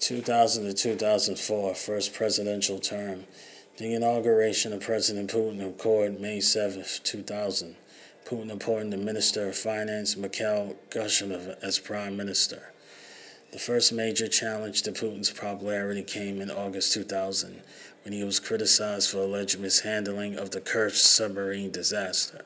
2000 0.09 0.63
to 0.65 0.73
2004, 0.73 1.75
first 1.75 2.15
presidential 2.15 2.79
term. 2.79 3.25
The 3.77 3.93
inauguration 3.93 4.73
of 4.73 4.79
President 4.79 5.29
Putin 5.29 5.63
occurred 5.69 6.19
May 6.19 6.39
7, 6.39 6.83
2000. 7.03 7.75
Putin 8.25 8.51
appointed 8.51 8.89
the 8.89 8.97
Minister 8.97 9.49
of 9.49 9.55
Finance, 9.55 10.17
Mikhail 10.17 10.75
Gorbachev, 10.89 11.57
as 11.61 11.77
Prime 11.77 12.17
Minister. 12.17 12.73
The 13.51 13.59
first 13.59 13.93
major 13.93 14.27
challenge 14.27 14.81
to 14.81 14.91
Putin's 14.91 15.29
popularity 15.29 16.01
came 16.01 16.41
in 16.41 16.49
August 16.49 16.91
2000, 16.93 17.61
when 18.03 18.11
he 18.11 18.23
was 18.23 18.39
criticized 18.39 19.11
for 19.11 19.19
alleged 19.19 19.59
mishandling 19.59 20.39
of 20.39 20.49
the 20.49 20.59
Kerch 20.59 20.95
submarine 20.95 21.69
disaster. 21.69 22.45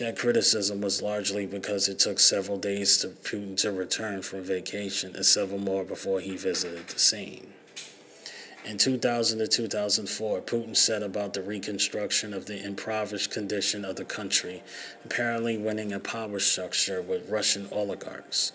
That 0.00 0.18
criticism 0.18 0.80
was 0.80 1.02
largely 1.02 1.46
because 1.46 1.88
it 1.88 2.00
took 2.00 2.18
several 2.18 2.58
days 2.58 3.00
for 3.00 3.08
Putin 3.08 3.56
to 3.58 3.70
return 3.70 4.22
from 4.22 4.42
vacation 4.42 5.14
and 5.14 5.24
several 5.24 5.60
more 5.60 5.84
before 5.84 6.18
he 6.18 6.36
visited 6.36 6.88
the 6.88 6.98
scene. 6.98 7.52
In 8.64 8.76
2000 8.76 9.38
to 9.38 9.46
2004, 9.46 10.40
Putin 10.40 10.76
set 10.76 11.04
about 11.04 11.34
the 11.34 11.42
reconstruction 11.42 12.34
of 12.34 12.46
the 12.46 12.64
impoverished 12.64 13.30
condition 13.30 13.84
of 13.84 13.94
the 13.94 14.04
country, 14.04 14.64
apparently 15.04 15.56
winning 15.58 15.92
a 15.92 16.00
power 16.00 16.40
structure 16.40 17.00
with 17.00 17.28
Russian 17.28 17.68
oligarchs, 17.70 18.50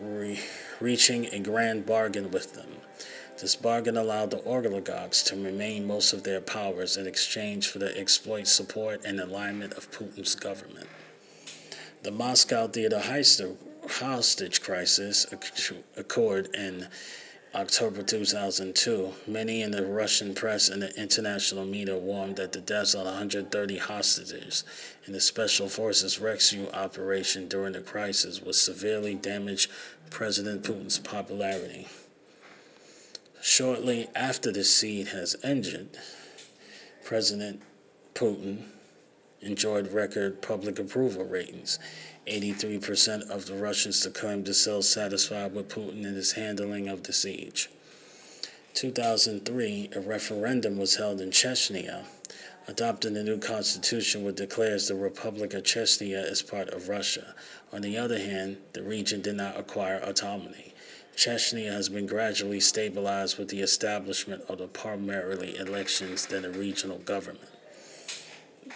re- 0.00 0.40
reaching 0.80 1.26
a 1.26 1.40
grand 1.40 1.84
bargain 1.84 2.30
with 2.30 2.54
them. 2.54 2.68
This 3.40 3.56
bargain 3.56 3.96
allowed 3.96 4.30
the 4.30 4.42
oligarchs 4.44 5.22
to 5.24 5.34
remain 5.36 5.86
most 5.86 6.12
of 6.12 6.22
their 6.22 6.40
powers 6.40 6.96
in 6.96 7.06
exchange 7.06 7.68
for 7.68 7.78
the 7.78 7.98
exploit 7.98 8.46
support 8.46 9.04
and 9.04 9.20
alignment 9.20 9.74
of 9.74 9.90
Putin's 9.90 10.34
government. 10.34 10.88
The 12.04 12.10
Moscow 12.10 12.68
Theater 12.68 13.00
hostage 13.00 14.62
crisis 14.62 15.26
occurred 15.96 16.54
in 16.54 16.88
October 17.54 18.02
2002. 18.02 19.12
Many 19.26 19.62
in 19.62 19.72
the 19.72 19.84
Russian 19.84 20.34
press 20.34 20.68
and 20.68 20.82
the 20.82 20.94
international 21.00 21.64
media 21.64 21.98
warned 21.98 22.36
that 22.36 22.52
the 22.52 22.60
deaths 22.60 22.94
of 22.94 23.04
130 23.04 23.78
hostages 23.78 24.64
in 25.06 25.12
the 25.12 25.20
Special 25.20 25.68
Forces 25.68 26.20
rescue 26.20 26.68
operation 26.72 27.48
during 27.48 27.72
the 27.72 27.80
crisis 27.80 28.40
would 28.42 28.54
severely 28.54 29.14
damage 29.14 29.68
President 30.10 30.62
Putin's 30.62 30.98
popularity. 30.98 31.88
Shortly 33.46 34.08
after 34.14 34.50
the 34.50 34.64
siege 34.64 35.10
has 35.10 35.36
ended, 35.42 35.98
President 37.04 37.60
Putin 38.14 38.68
enjoyed 39.42 39.92
record 39.92 40.40
public 40.40 40.78
approval 40.78 41.26
ratings. 41.26 41.78
83% 42.26 43.28
of 43.28 43.44
the 43.44 43.54
Russians 43.54 44.00
declared 44.00 44.46
themselves 44.46 44.88
satisfied 44.88 45.52
with 45.52 45.68
Putin 45.68 46.06
and 46.06 46.16
his 46.16 46.32
handling 46.32 46.88
of 46.88 47.02
the 47.02 47.12
siege. 47.12 47.68
2003, 48.72 49.90
a 49.94 50.00
referendum 50.00 50.78
was 50.78 50.96
held 50.96 51.20
in 51.20 51.30
Chechnya, 51.30 52.06
adopting 52.66 53.14
a 53.14 53.22
new 53.22 53.38
constitution 53.38 54.24
which 54.24 54.36
declares 54.36 54.88
the 54.88 54.94
Republic 54.94 55.52
of 55.52 55.64
Chechnya 55.64 56.24
as 56.24 56.40
part 56.40 56.70
of 56.70 56.88
Russia. 56.88 57.34
On 57.74 57.82
the 57.82 57.98
other 57.98 58.18
hand, 58.18 58.56
the 58.72 58.82
region 58.82 59.20
did 59.20 59.36
not 59.36 59.60
acquire 59.60 59.98
autonomy. 60.02 60.72
Chechnya 61.16 61.72
has 61.72 61.88
been 61.88 62.06
gradually 62.06 62.60
stabilized 62.60 63.38
with 63.38 63.48
the 63.48 63.60
establishment 63.60 64.42
of 64.48 64.58
the 64.58 64.66
parliamentary 64.66 65.56
elections 65.56 66.26
than 66.26 66.44
a 66.44 66.50
regional 66.50 66.98
government. 66.98 67.48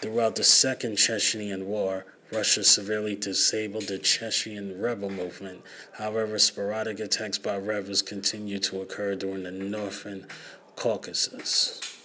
Throughout 0.00 0.36
the 0.36 0.44
Second 0.44 0.96
Chechen 0.96 1.66
War, 1.66 2.06
Russia 2.30 2.62
severely 2.62 3.16
disabled 3.16 3.88
the 3.88 3.98
Chechen 3.98 4.80
rebel 4.80 5.10
movement. 5.10 5.62
However, 5.92 6.38
sporadic 6.38 7.00
attacks 7.00 7.38
by 7.38 7.56
rebels 7.56 8.02
continued 8.02 8.62
to 8.64 8.82
occur 8.82 9.14
during 9.14 9.44
the 9.44 9.50
Northern 9.50 10.26
Caucasus. 10.76 11.97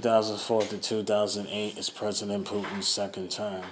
2004 0.00 0.62
to 0.62 0.78
2008 0.78 1.76
is 1.76 1.90
President 1.90 2.46
Putin's 2.46 2.88
second 2.88 3.30
term. 3.30 3.62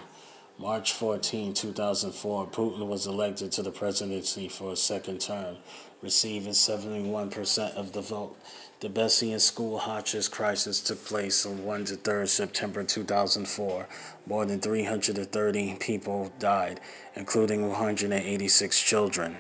March 0.59 0.93
14, 0.93 1.55
2004, 1.55 2.47
Putin 2.49 2.87
was 2.87 3.07
elected 3.07 3.51
to 3.51 3.63
the 3.63 3.71
presidency 3.71 4.47
for 4.47 4.73
a 4.73 4.77
second 4.77 5.23
term, 5.23 5.57
receiving 6.03 6.53
71% 6.53 7.75
of 7.77 7.93
the 7.93 8.03
vote. 8.03 8.37
The 8.81 8.91
Beslan 8.91 9.41
school 9.41 9.79
hostage 9.79 10.31
crisis 10.31 10.81
took 10.81 11.03
place 11.03 11.47
on 11.47 11.65
1 11.65 11.85
to 11.87 11.97
3 11.97 12.27
September 12.27 12.85
2004. 12.85 13.89
More 14.27 14.45
than 14.45 14.61
330 14.61 15.77
people 15.81 16.31
died, 16.39 16.79
including 17.15 17.71
186 17.71 18.83
children. 18.83 19.39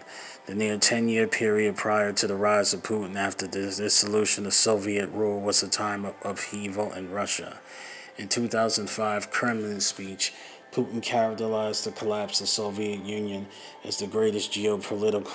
The 0.48 0.54
near 0.54 0.78
10 0.78 1.11
year 1.11 1.26
period 1.26 1.76
prior 1.76 2.14
to 2.14 2.26
the 2.26 2.34
rise 2.34 2.72
of 2.72 2.82
Putin 2.82 3.16
after 3.16 3.46
the 3.46 3.58
dissolution 3.58 4.46
of 4.46 4.54
Soviet 4.54 5.11
rule 5.11 5.42
was 5.42 5.62
a 5.62 5.68
time 5.68 6.06
of 6.06 6.14
upheaval 6.24 6.90
in 6.94 7.11
Russia. 7.11 7.61
In 8.16 8.28
2005 8.28 9.30
Kremlin 9.30 9.82
speech, 9.82 10.32
Putin 10.72 11.02
characterized 11.02 11.84
the 11.84 11.90
collapse 11.90 12.40
of 12.40 12.46
the 12.46 12.50
Soviet 12.50 13.04
Union 13.04 13.46
as 13.84 13.98
the 13.98 14.06
greatest 14.06 14.50
geopolitical 14.50 15.30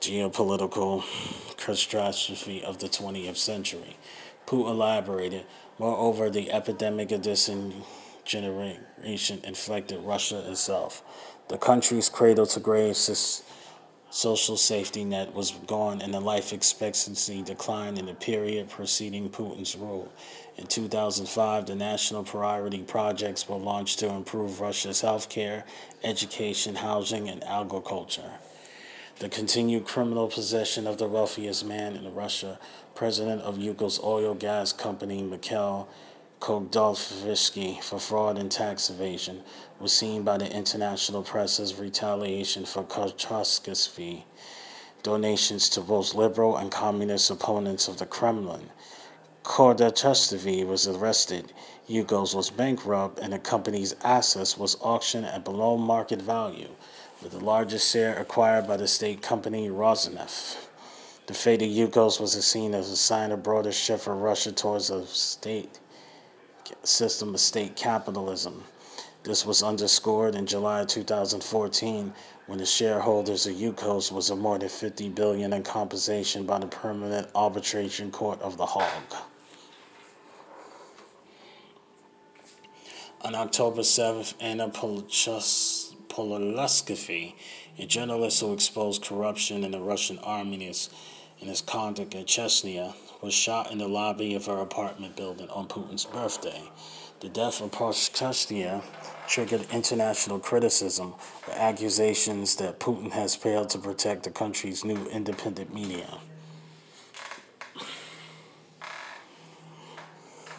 geopolitical 0.00 1.04
catastrophe 1.58 2.64
of 2.64 2.78
the 2.78 2.88
20th 2.88 3.36
century. 3.36 3.98
Putin 4.46 4.70
elaborated, 4.70 5.44
moreover, 5.78 6.30
the 6.30 6.50
epidemic 6.50 7.12
of 7.12 7.20
disintegration 7.20 9.40
infected 9.44 10.00
Russia 10.00 10.42
itself. 10.50 11.02
The 11.48 11.58
country's 11.58 12.08
cradle 12.08 12.46
to 12.46 12.58
grave 12.60 12.96
social 12.96 14.56
safety 14.56 15.04
net 15.04 15.32
was 15.32 15.52
gone, 15.68 16.02
and 16.02 16.12
the 16.12 16.18
life 16.18 16.52
expectancy 16.52 17.40
declined 17.40 17.98
in 17.98 18.06
the 18.06 18.14
period 18.14 18.68
preceding 18.68 19.28
Putin's 19.30 19.76
rule. 19.76 20.10
In 20.56 20.66
2005, 20.66 21.66
the 21.66 21.76
national 21.76 22.24
priority 22.24 22.82
projects 22.82 23.48
were 23.48 23.58
launched 23.58 24.00
to 24.00 24.08
improve 24.08 24.60
Russia's 24.60 25.02
healthcare, 25.02 25.62
education, 26.02 26.74
housing, 26.74 27.28
and 27.28 27.44
agriculture. 27.44 28.32
The 29.20 29.28
continued 29.28 29.86
criminal 29.86 30.26
possession 30.26 30.88
of 30.88 30.98
the 30.98 31.06
wealthiest 31.06 31.64
man 31.64 31.94
in 31.94 32.12
Russia, 32.12 32.58
president 32.96 33.42
of 33.42 33.56
Yukos 33.56 34.02
oil 34.02 34.34
gas 34.34 34.72
company, 34.72 35.22
Mikhail 35.22 35.88
Khodorkovsky 36.38 37.82
for 37.82 37.98
fraud 37.98 38.36
and 38.36 38.52
tax 38.52 38.90
evasion 38.90 39.42
was 39.80 39.92
seen 39.92 40.22
by 40.22 40.36
the 40.36 40.52
international 40.52 41.22
press 41.22 41.58
as 41.58 41.74
retaliation 41.74 42.66
for 42.66 42.84
Khodorkovsky 42.84 44.24
donations 45.02 45.68
to 45.70 45.80
both 45.80 46.14
liberal 46.14 46.56
and 46.56 46.70
communist 46.70 47.30
opponents 47.30 47.88
of 47.88 47.98
the 47.98 48.06
Kremlin. 48.06 48.70
Khodorkovsky 49.44 50.64
was 50.64 50.86
arrested. 50.86 51.52
Yukos 51.88 52.34
was 52.34 52.50
bankrupt 52.50 53.18
and 53.18 53.32
the 53.32 53.38
company's 53.38 53.96
assets 54.04 54.58
was 54.58 54.76
auctioned 54.82 55.26
at 55.26 55.44
below 55.44 55.78
market 55.78 56.20
value, 56.20 56.68
with 57.22 57.32
the 57.32 57.44
largest 57.44 57.90
share 57.90 58.16
acquired 58.18 58.68
by 58.68 58.76
the 58.76 58.86
state 58.86 59.22
company 59.22 59.68
Rosneft. 59.68 60.68
The 61.26 61.34
fate 61.34 61.62
of 61.62 61.68
Yukos 61.68 62.20
was 62.20 62.32
seen 62.44 62.74
as 62.74 62.90
a 62.90 62.96
sign 62.96 63.32
of 63.32 63.42
broader 63.42 63.72
shift 63.72 64.04
for 64.04 64.14
Russia 64.14 64.52
towards 64.52 64.90
a 64.90 65.06
state 65.06 65.80
system 66.82 67.34
of 67.34 67.40
state 67.40 67.76
capitalism. 67.76 68.64
This 69.22 69.44
was 69.44 69.62
underscored 69.62 70.34
in 70.34 70.46
July 70.46 70.84
2014 70.84 72.12
when 72.46 72.58
the 72.58 72.66
shareholders 72.66 73.46
of 73.46 73.56
Yukos 73.56 74.12
was 74.12 74.30
awarded 74.30 74.70
50 74.70 75.08
billion 75.08 75.52
in 75.52 75.64
compensation 75.64 76.46
by 76.46 76.60
the 76.60 76.68
Permanent 76.68 77.28
Arbitration 77.34 78.12
Court 78.12 78.40
of 78.40 78.56
The 78.56 78.66
Hague. 78.66 79.16
On 83.22 83.34
October 83.34 83.80
7th, 83.80 84.34
Anna 84.40 84.68
Polonsky, 86.08 87.34
a 87.78 87.86
journalist 87.86 88.40
who 88.40 88.52
exposed 88.52 89.02
corruption 89.04 89.64
in 89.64 89.72
the 89.72 89.80
Russian 89.80 90.18
army 90.20 90.72
and 91.40 91.50
his 91.50 91.60
conduct 91.60 92.14
in 92.14 92.24
Chechnya, 92.24 92.94
was 93.20 93.34
shot 93.34 93.70
in 93.72 93.78
the 93.78 93.88
lobby 93.88 94.34
of 94.34 94.46
her 94.46 94.60
apartment 94.60 95.16
building 95.16 95.48
on 95.50 95.66
Putin's 95.66 96.04
birthday. 96.04 96.62
The 97.20 97.28
death 97.28 97.62
of 97.62 97.70
Polonsky 97.70 98.82
triggered 99.26 99.66
international 99.72 100.38
criticism 100.38 101.14
with 101.46 101.56
accusations 101.56 102.56
that 102.56 102.78
Putin 102.78 103.10
has 103.12 103.34
failed 103.34 103.70
to 103.70 103.78
protect 103.78 104.24
the 104.24 104.30
country's 104.30 104.84
new 104.84 105.06
independent 105.06 105.72
media. 105.72 106.18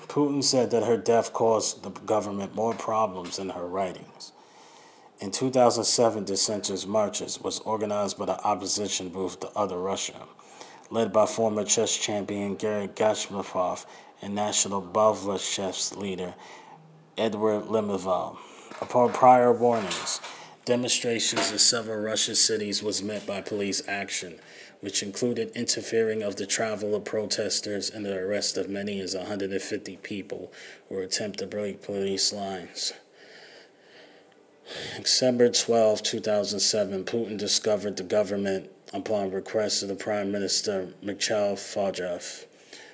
Putin 0.07 0.43
said 0.43 0.71
that 0.71 0.83
her 0.83 0.97
death 0.97 1.31
caused 1.31 1.83
the 1.83 1.91
government 1.91 2.55
more 2.55 2.73
problems 2.73 3.37
than 3.37 3.49
her 3.49 3.67
writings. 3.67 4.31
In 5.19 5.29
2007, 5.29 6.25
dissenters' 6.25 6.87
marches 6.87 7.39
was 7.39 7.59
organized 7.59 8.17
by 8.17 8.25
the 8.25 8.43
opposition 8.43 9.09
group 9.09 9.39
The 9.39 9.49
Other 9.49 9.77
Russia 9.77 10.27
led 10.89 11.11
by 11.11 11.25
former 11.25 11.63
chess 11.63 11.95
champion 11.97 12.55
Garry 12.55 12.87
Kasparov 12.87 13.85
and 14.21 14.35
National 14.35 14.81
Chess 15.37 15.95
leader 15.95 16.33
Edward 17.17 17.63
Limonov. 17.65 18.37
Upon 18.81 19.11
prior 19.11 19.51
warnings, 19.51 20.21
demonstrations 20.65 21.51
in 21.51 21.57
several 21.57 22.01
Russian 22.01 22.35
cities 22.35 22.83
was 22.83 23.01
met 23.01 23.25
by 23.25 23.41
police 23.41 23.81
action, 23.87 24.39
which 24.81 25.01
included 25.01 25.51
interfering 25.55 26.21
of 26.21 26.35
the 26.35 26.45
travel 26.45 26.93
of 26.93 27.05
protesters 27.05 27.89
and 27.89 28.05
the 28.05 28.17
arrest 28.17 28.57
of 28.57 28.69
many 28.69 28.99
as 28.99 29.15
150 29.15 29.97
people 29.97 30.51
who 30.89 30.99
attempted 30.99 31.39
to 31.39 31.47
break 31.47 31.81
police 31.81 32.31
lines. 32.31 32.93
December 34.97 35.49
12, 35.49 36.03
2007, 36.03 37.03
Putin 37.05 37.37
discovered 37.37 37.97
the 37.97 38.03
government 38.03 38.69
upon 38.97 39.29
request 39.29 39.83
of 39.83 39.89
the 39.89 39.95
Prime 39.95 40.31
Minister 40.31 40.91
Mikhail 41.03 41.55
Gorbachev. 41.55 42.45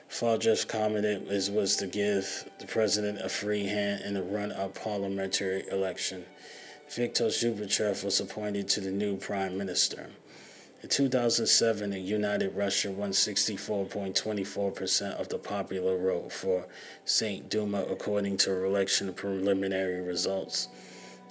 Gorbachev 0.10 0.68
comment 0.68 1.06
it 1.06 1.26
was 1.28 1.78
to 1.78 1.88
give 1.88 2.50
the 2.60 2.68
president 2.68 3.22
a 3.22 3.30
free 3.30 3.66
hand 3.66 4.04
in 4.04 4.14
the 4.14 4.22
run-up 4.22 4.76
parliamentary 4.76 5.66
election. 5.70 6.26
Viktor 6.90 7.28
Zhubchev 7.28 8.04
was 8.04 8.20
appointed 8.20 8.68
to 8.68 8.82
the 8.82 8.92
new 8.92 9.16
prime 9.16 9.58
minister. 9.58 10.10
In 10.82 10.90
2007, 10.90 11.94
a 11.94 11.98
united 11.98 12.54
Russia 12.54 12.92
won 12.92 13.12
64.24% 13.12 15.14
of 15.14 15.30
the 15.30 15.38
popular 15.38 15.98
vote 15.98 16.34
for 16.34 16.68
St. 17.06 17.50
Duma 17.50 17.86
according 17.90 18.36
to 18.38 18.66
election 18.66 19.14
preliminary 19.14 20.02
results. 20.02 20.68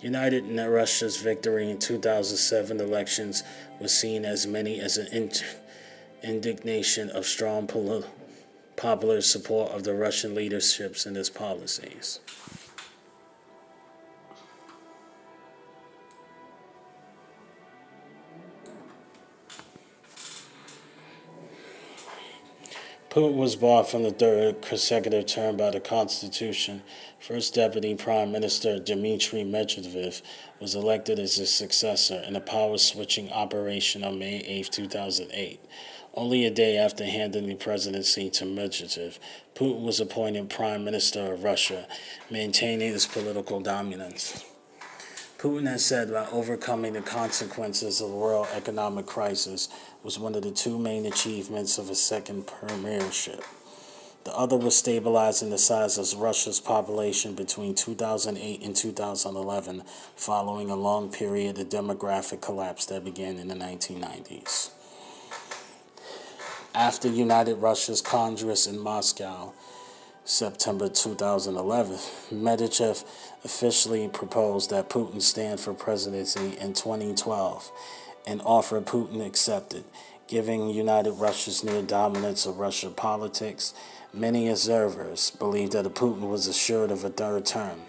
United 0.03 0.49
in 0.49 0.57
Russia's 0.57 1.17
victory 1.17 1.71
in 1.71 1.79
2007 1.79 2.81
elections 2.81 3.45
was 3.81 3.95
seen 3.95 4.25
as 4.25 4.49
many 4.49 4.81
as 4.81 4.97
an 4.97 5.31
indignation 6.25 7.09
of 7.11 7.25
strong 7.25 7.69
popular 8.77 9.21
support 9.21 9.71
of 9.71 9.85
the 9.85 9.95
Russian 9.95 10.35
leaderships 10.35 11.07
and 11.07 11.17
its 11.17 11.31
policies. 11.31 12.19
Putin 23.09 23.35
was 23.35 23.57
barred 23.57 23.87
from 23.87 24.05
the 24.05 24.11
third 24.11 24.63
consecutive 24.63 25.27
term 25.27 25.59
by 25.59 25.71
the 25.71 25.81
Constitution. 25.81 26.83
First 27.23 27.55
Deputy 27.55 27.95
Prime 27.95 28.33
Minister 28.33 28.81
Dmitry 28.81 29.45
Medvedev 29.45 30.23
was 30.59 30.75
elected 30.75 31.21
as 31.21 31.37
his 31.37 31.55
successor 31.55 32.21
in 32.27 32.35
a 32.35 32.41
power 32.41 32.79
switching 32.79 33.31
operation 33.31 34.03
on 34.03 34.19
May 34.19 34.41
8, 34.41 34.73
2008. 34.73 35.61
Only 36.15 36.45
a 36.45 36.51
day 36.51 36.77
after 36.77 37.05
handing 37.05 37.47
the 37.47 37.55
presidency 37.55 38.29
to 38.31 38.45
Medvedev, 38.45 39.21
Putin 39.55 39.85
was 39.85 40.01
appointed 40.01 40.51
Prime 40.51 40.83
Minister 40.83 41.33
of 41.33 41.45
Russia, 41.45 41.87
maintaining 42.29 42.91
his 42.91 43.07
political 43.07 43.61
dominance. 43.61 44.45
Putin 45.39 45.69
has 45.69 45.85
said 45.85 46.09
that 46.09 46.33
overcoming 46.33 46.95
the 46.95 47.03
consequences 47.03 48.01
of 48.01 48.11
the 48.11 48.17
world 48.17 48.49
economic 48.53 49.07
crisis 49.07 49.69
was 50.03 50.19
one 50.19 50.35
of 50.35 50.43
the 50.43 50.51
two 50.51 50.77
main 50.77 51.07
achievements 51.07 51.79
of 51.79 51.87
his 51.87 52.03
second 52.03 52.49
premiership. 52.49 53.45
The 54.25 54.35
other 54.37 54.57
was 54.57 54.77
stabilizing 54.77 55.51
the 55.51 55.59
size 55.59 55.99
of 55.99 56.21
Russia's 56.21 56.61
population 56.61 57.35
between 57.35 57.75
2008 57.75 58.63
and 58.63 58.77
2011, 58.77 59.83
following 60.15 60.71
a 60.71 60.77
long 60.77 61.11
period 61.11 61.59
of 61.59 61.69
demographic 61.69 62.41
collapse 62.41 62.87
that 62.87 63.05
began 63.05 63.37
in 63.37 63.49
the 63.49 63.55
1990s. 63.55 64.71
After 66.75 67.09
United 67.09 67.57
Russia's 67.57 68.01
Congress 68.01 68.67
in 68.67 68.79
Moscow, 68.79 69.53
September 70.25 70.89
2011, 70.89 71.97
Medvedev 72.33 73.05
officially 73.45 74.09
proposed 74.09 74.71
that 74.71 74.89
Putin 74.89 75.21
stand 75.21 75.59
for 75.59 75.75
presidency 75.75 76.57
in 76.59 76.75
2012, 76.75 77.73
an 78.27 78.41
offer 78.43 78.81
Putin 78.81 79.27
accepted, 79.27 79.83
giving 80.29 80.71
United 80.71 81.13
Russia's 81.13 81.65
near 81.65 81.83
dominance 81.83 82.47
of 82.47 82.59
Russian 82.59 82.95
politics 82.95 83.75
Many 84.15 84.51
observers 84.51 85.31
believe 85.31 85.71
that 85.71 85.87
Putin 85.95 86.29
was 86.29 86.47
assured 86.47 86.91
of 86.91 87.03
a 87.03 87.09
third 87.09 87.47
term. 87.47 87.81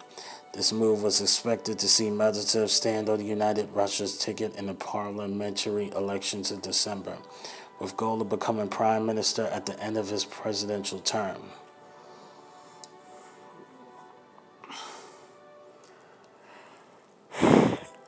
This 0.54 0.72
move 0.72 1.04
was 1.04 1.20
expected 1.20 1.78
to 1.80 1.90
see 1.90 2.10
Medvedev 2.10 2.70
stand 2.70 3.10
on 3.10 3.26
United 3.26 3.70
Russia's 3.74 4.18
ticket 4.18 4.56
in 4.56 4.68
the 4.68 4.74
parliamentary 4.74 5.92
elections 5.92 6.50
in 6.50 6.62
December, 6.62 7.18
with 7.82 7.98
goal 7.98 8.22
of 8.22 8.30
becoming 8.30 8.70
prime 8.70 9.06
minister 9.06 9.48
at 9.48 9.66
the 9.66 9.78
end 9.82 9.98
of 9.98 10.10
his 10.10 10.24
presidential 10.24 11.00
term. 11.00 11.42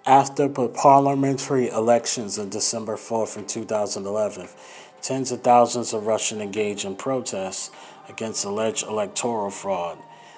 After 0.05 0.47
the 0.47 0.69
parliamentary 0.69 1.67
elections 1.67 2.37
of 2.37 2.49
December 2.49 2.95
4th 2.95 3.37
in 3.37 3.45
2011, 3.45 4.47
tens 5.01 5.31
of 5.31 5.41
thousands 5.41 5.93
of 5.93 6.05
Russians 6.07 6.41
engaged 6.41 6.85
in 6.85 6.95
protests 6.95 7.71
against 8.09 8.45
alleged 8.45 8.85
electoral 8.85 9.49
fraud, 9.49 9.97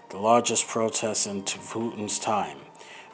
the 0.09 0.17
largest 0.17 0.67
protest 0.67 1.27
in 1.27 1.43
Putin's 1.43 2.19
time. 2.19 2.57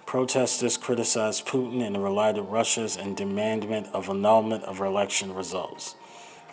Protesters 0.05 0.77
criticized 0.77 1.47
Putin 1.47 1.81
and 1.81 2.03
relied 2.03 2.37
on 2.37 2.47
Russia's 2.47 2.95
and 2.95 3.17
demandment 3.17 3.91
of 3.93 4.09
annulment 4.09 4.63
of 4.65 4.79
election 4.79 5.33
results. 5.33 5.95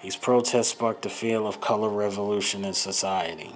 These 0.02 0.16
protests 0.16 0.68
sparked 0.68 1.04
a 1.04 1.10
feel 1.10 1.46
of 1.46 1.60
color 1.60 1.90
revolution 1.90 2.64
in 2.64 2.72
society. 2.72 3.52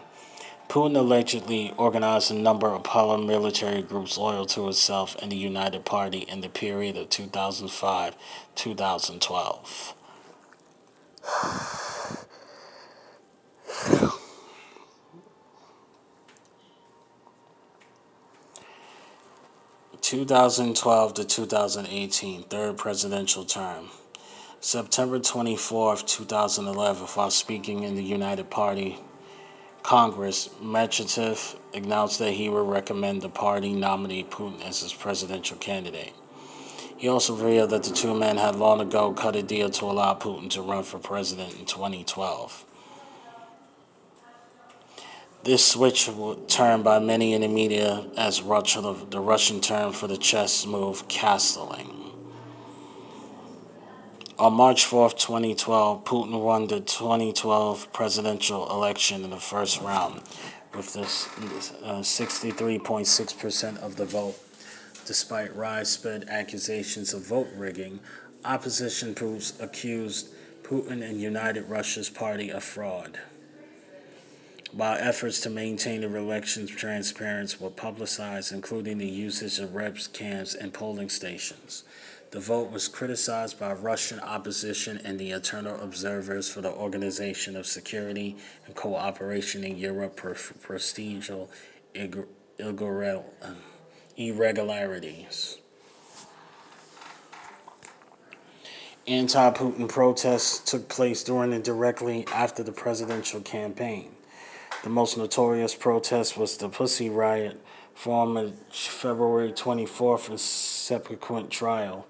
Putin 0.68 0.96
allegedly 0.96 1.72
organized 1.76 2.30
a 2.30 2.34
number 2.34 2.68
of 2.68 2.82
paramilitary 2.82 3.86
groups 3.86 4.18
loyal 4.18 4.44
to 4.46 4.64
himself 4.64 5.16
and 5.22 5.30
the 5.32 5.36
United 5.36 5.84
Party 5.84 6.18
in 6.18 6.40
the 6.40 6.48
period 6.48 6.96
of 6.96 7.08
2005 7.10 8.16
2012. 8.54 9.94
2012 20.14 21.14
to 21.14 21.24
2018, 21.24 22.44
third 22.44 22.78
presidential 22.78 23.44
term. 23.44 23.88
September 24.60 25.18
24, 25.18 25.96
2011, 25.96 27.06
while 27.08 27.32
speaking 27.32 27.82
in 27.82 27.96
the 27.96 28.04
United 28.04 28.48
Party 28.48 28.96
Congress, 29.82 30.50
Medvedev 30.62 31.58
announced 31.74 32.20
that 32.20 32.30
he 32.30 32.48
would 32.48 32.68
recommend 32.68 33.22
the 33.22 33.28
party 33.28 33.72
nominate 33.72 34.30
Putin 34.30 34.64
as 34.64 34.82
his 34.82 34.92
presidential 34.92 35.56
candidate. 35.56 36.12
He 36.96 37.08
also 37.08 37.34
revealed 37.34 37.70
that 37.70 37.82
the 37.82 37.92
two 37.92 38.14
men 38.14 38.36
had 38.36 38.54
long 38.54 38.80
ago 38.80 39.12
cut 39.12 39.34
a 39.34 39.42
deal 39.42 39.68
to 39.68 39.86
allow 39.86 40.14
Putin 40.14 40.48
to 40.50 40.62
run 40.62 40.84
for 40.84 41.00
president 41.00 41.58
in 41.58 41.66
2012. 41.66 42.64
This 45.44 45.62
switch 45.62 46.08
was 46.08 46.38
termed 46.48 46.84
by 46.84 47.00
many 47.00 47.34
in 47.34 47.42
the 47.42 47.48
media 47.48 48.06
as 48.16 48.40
Russia, 48.40 48.80
the 49.10 49.20
Russian 49.20 49.60
term 49.60 49.92
for 49.92 50.06
the 50.06 50.16
chess 50.16 50.64
move 50.64 51.06
castling. 51.06 52.14
On 54.38 54.54
March 54.54 54.86
4th, 54.86 55.18
2012, 55.18 56.02
Putin 56.04 56.40
won 56.40 56.68
the 56.68 56.80
2012 56.80 57.92
presidential 57.92 58.70
election 58.70 59.22
in 59.22 59.28
the 59.28 59.36
first 59.36 59.82
round 59.82 60.22
with 60.74 60.94
this, 60.94 61.28
uh, 61.82 62.00
63.6% 62.00 63.78
of 63.82 63.96
the 63.96 64.06
vote. 64.06 64.38
Despite 65.04 65.54
widespread 65.54 66.24
accusations 66.30 67.12
of 67.12 67.20
vote 67.20 67.48
rigging, 67.54 68.00
opposition 68.46 69.12
groups 69.12 69.52
accused 69.60 70.30
Putin 70.62 71.06
and 71.06 71.20
United 71.20 71.68
Russia's 71.68 72.08
party 72.08 72.48
of 72.48 72.64
fraud. 72.64 73.18
While 74.74 74.96
efforts 74.98 75.40
to 75.42 75.50
maintain 75.50 76.00
the 76.00 76.12
elections 76.16 76.68
transparency 76.68 77.56
were 77.60 77.70
publicized, 77.70 78.52
including 78.52 78.98
the 78.98 79.06
usage 79.06 79.60
of 79.60 79.72
reps 79.72 80.08
camps 80.08 80.52
and 80.52 80.74
polling 80.74 81.10
stations. 81.10 81.84
The 82.32 82.40
vote 82.40 82.72
was 82.72 82.88
criticized 82.88 83.60
by 83.60 83.72
Russian 83.72 84.18
opposition 84.18 85.00
and 85.04 85.20
the 85.20 85.30
internal 85.30 85.80
observers 85.80 86.50
for 86.50 86.60
the 86.60 86.72
Organization 86.72 87.54
of 87.54 87.66
Security 87.66 88.36
and 88.66 88.74
Cooperation 88.74 89.62
in 89.62 89.76
Europe 89.76 90.18
for 90.18 90.34
procedural 90.34 91.48
um, 91.96 93.56
irregularities. 94.16 95.58
Anti 99.06 99.50
Putin 99.52 99.88
protests 99.88 100.68
took 100.68 100.88
place 100.88 101.22
during 101.22 101.52
and 101.52 101.62
directly 101.62 102.26
after 102.32 102.64
the 102.64 102.72
presidential 102.72 103.40
campaign. 103.40 104.10
The 104.84 104.90
most 104.90 105.16
notorious 105.16 105.74
protest 105.74 106.36
was 106.36 106.58
the 106.58 106.68
Pussy 106.68 107.08
Riot, 107.08 107.58
formed 107.94 108.52
February 108.70 109.50
24th 109.50 110.28
and 110.28 110.38
subsequent 110.38 111.50
trial. 111.50 112.06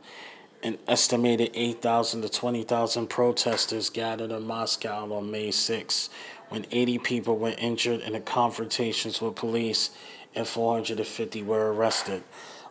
An 0.60 0.78
estimated 0.88 1.52
8,000 1.54 2.22
to 2.22 2.28
20,000 2.28 3.06
protesters 3.06 3.90
gathered 3.90 4.32
in 4.32 4.42
Moscow 4.42 5.14
on 5.14 5.30
May 5.30 5.52
6, 5.52 6.10
when 6.48 6.66
80 6.72 6.98
people 6.98 7.38
were 7.38 7.54
injured 7.58 8.00
in 8.00 8.14
the 8.14 8.20
confrontations 8.20 9.20
with 9.20 9.36
police 9.36 9.90
and 10.34 10.44
450 10.44 11.44
were 11.44 11.72
arrested, 11.72 12.24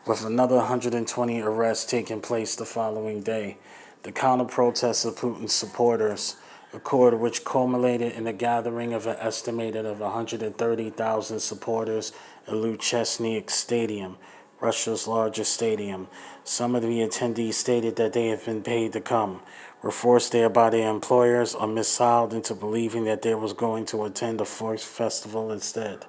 with 0.06 0.26
another 0.26 0.58
120 0.58 1.40
arrests 1.40 1.90
taking 1.90 2.20
place 2.20 2.58
the 2.58 2.66
following 2.66 3.22
day. 3.22 3.56
The 4.02 4.12
counter 4.12 4.44
protests 4.44 5.06
of 5.06 5.16
Putin's 5.16 5.54
supporters 5.54 6.36
accord 6.74 7.14
which 7.14 7.46
culminated 7.46 8.14
in 8.14 8.24
the 8.24 8.34
gathering 8.34 8.94
of 8.94 9.06
an 9.06 9.16
estimated 9.20 9.86
of 9.86 10.00
130,000 10.00 11.40
supporters 11.40 12.12
at 12.48 12.54
Luzhniki 12.54 13.50
Stadium, 13.50 14.18
Russia's 14.60 15.08
largest 15.08 15.54
stadium. 15.54 16.08
Some 16.44 16.76
of 16.76 16.82
the 16.82 17.00
attendees 17.00 17.54
stated 17.54 17.96
that 17.98 18.14
they 18.14 18.30
had 18.30 18.44
been 18.44 18.64
paid 18.64 18.94
to 18.94 19.02
come, 19.02 19.42
were 19.82 19.92
forced 19.92 20.32
there 20.32 20.50
by 20.50 20.70
their 20.70 20.90
employers, 20.90 21.54
or 21.54 21.68
misled 21.68 22.34
into 22.34 22.56
believing 22.56 23.04
that 23.06 23.22
they 23.22 23.36
was 23.36 23.54
going 23.54 23.86
to 23.88 24.06
attend 24.06 24.42
a 24.42 24.46
forced 24.46 24.86
festival 24.86 25.52
instead. 25.52 26.06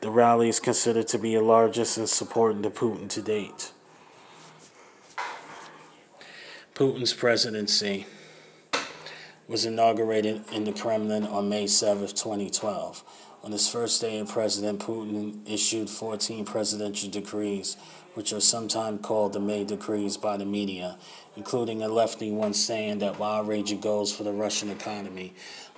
The 0.00 0.10
rally 0.10 0.48
is 0.48 0.60
considered 0.60 1.08
to 1.08 1.18
be 1.18 1.34
the 1.34 1.42
largest 1.42 1.96
in 1.96 2.06
supporting 2.06 2.62
the 2.62 2.70
Putin 2.70 3.08
to 3.10 3.22
date. 3.22 3.72
Putin's 6.74 7.12
presidency 7.12 8.06
was 9.48 9.64
inaugurated 9.64 10.42
in 10.52 10.64
the 10.64 10.72
Kremlin 10.72 11.26
on 11.26 11.48
May 11.48 11.66
7, 11.66 12.06
2012. 12.06 13.04
On 13.44 13.50
his 13.50 13.68
first 13.68 14.00
day, 14.00 14.24
President 14.26 14.78
Putin 14.78 15.38
issued 15.50 15.90
14 15.90 16.44
presidential 16.44 17.10
decrees, 17.10 17.76
which 18.14 18.32
are 18.32 18.40
sometimes 18.40 19.00
called 19.02 19.32
the 19.32 19.40
May 19.40 19.64
decrees 19.64 20.16
by 20.16 20.36
the 20.36 20.44
media, 20.44 20.96
including 21.36 21.82
a 21.82 21.88
lefty 21.88 22.30
one 22.30 22.54
saying 22.54 23.00
that 23.00 23.18
wide 23.18 23.48
ranging 23.48 23.80
goals 23.80 24.14
for 24.14 24.22
the 24.22 24.32
Russian 24.32 24.70
economy. 24.70 25.34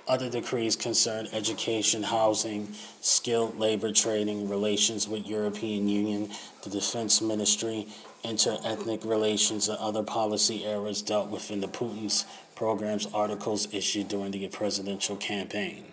Other 0.07 0.29
decrees 0.29 0.75
concern 0.75 1.27
education, 1.33 2.03
housing, 2.03 2.71
skilled 3.01 3.57
labor 3.57 3.91
training, 3.91 4.47
relations 4.47 5.07
with 5.07 5.25
European 5.25 5.89
Union, 5.89 6.29
the 6.61 6.69
defense 6.69 7.21
ministry, 7.21 7.87
inter-ethnic 8.23 9.03
relations, 9.03 9.67
and 9.67 9.79
other 9.79 10.03
policy 10.03 10.63
areas 10.63 11.01
dealt 11.01 11.29
with 11.31 11.49
in 11.49 11.61
the 11.61 11.67
Putin's 11.67 12.25
programs 12.55 13.05
articles 13.13 13.67
issued 13.73 14.07
during 14.07 14.31
the 14.31 14.47
presidential 14.47 15.17
campaign. 15.17 15.83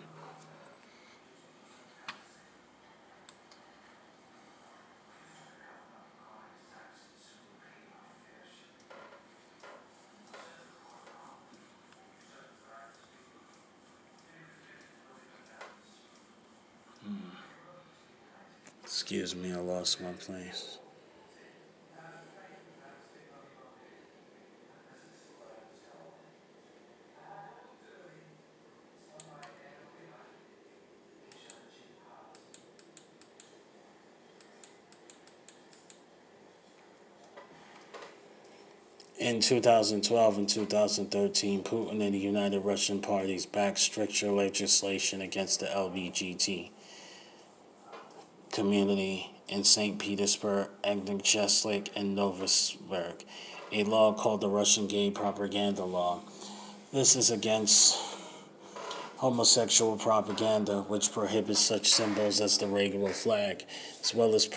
Hmm. 17.05 17.15
Excuse 18.83 19.35
me, 19.35 19.51
I 19.51 19.57
lost 19.57 20.01
my 20.01 20.13
place. 20.13 20.79
In 39.19 39.32
2012 39.47 40.37
and 40.37 40.47
2013, 40.47 41.63
Putin 41.63 42.01
and 42.01 42.13
the 42.13 42.17
United 42.17 42.61
Russian 42.61 43.01
parties 43.01 43.45
backed 43.45 43.77
stricter 43.77 44.31
legislation 44.31 45.21
against 45.21 45.59
the 45.59 45.65
LGBT 45.65 46.69
community 48.51 49.31
in 49.49 49.65
St. 49.65 49.99
Petersburg, 49.99 50.69
Agnieszczlik, 50.83 51.89
and 51.95 52.17
Novosibirsk, 52.17 53.25
a 53.73 53.83
law 53.83 54.13
called 54.13 54.39
the 54.39 54.47
Russian 54.47 54.87
Gay 54.87 55.11
Propaganda 55.11 55.83
Law. 55.83 56.21
This 56.93 57.15
is 57.17 57.29
against 57.29 57.97
homosexual 59.17 59.97
propaganda, 59.97 60.83
which 60.83 61.11
prohibits 61.11 61.59
such 61.59 61.89
symbols 61.89 62.39
as 62.39 62.57
the 62.57 62.67
regular 62.67 63.11
flag, 63.11 63.65
as 64.01 64.13
well 64.13 64.35
as 64.35 64.47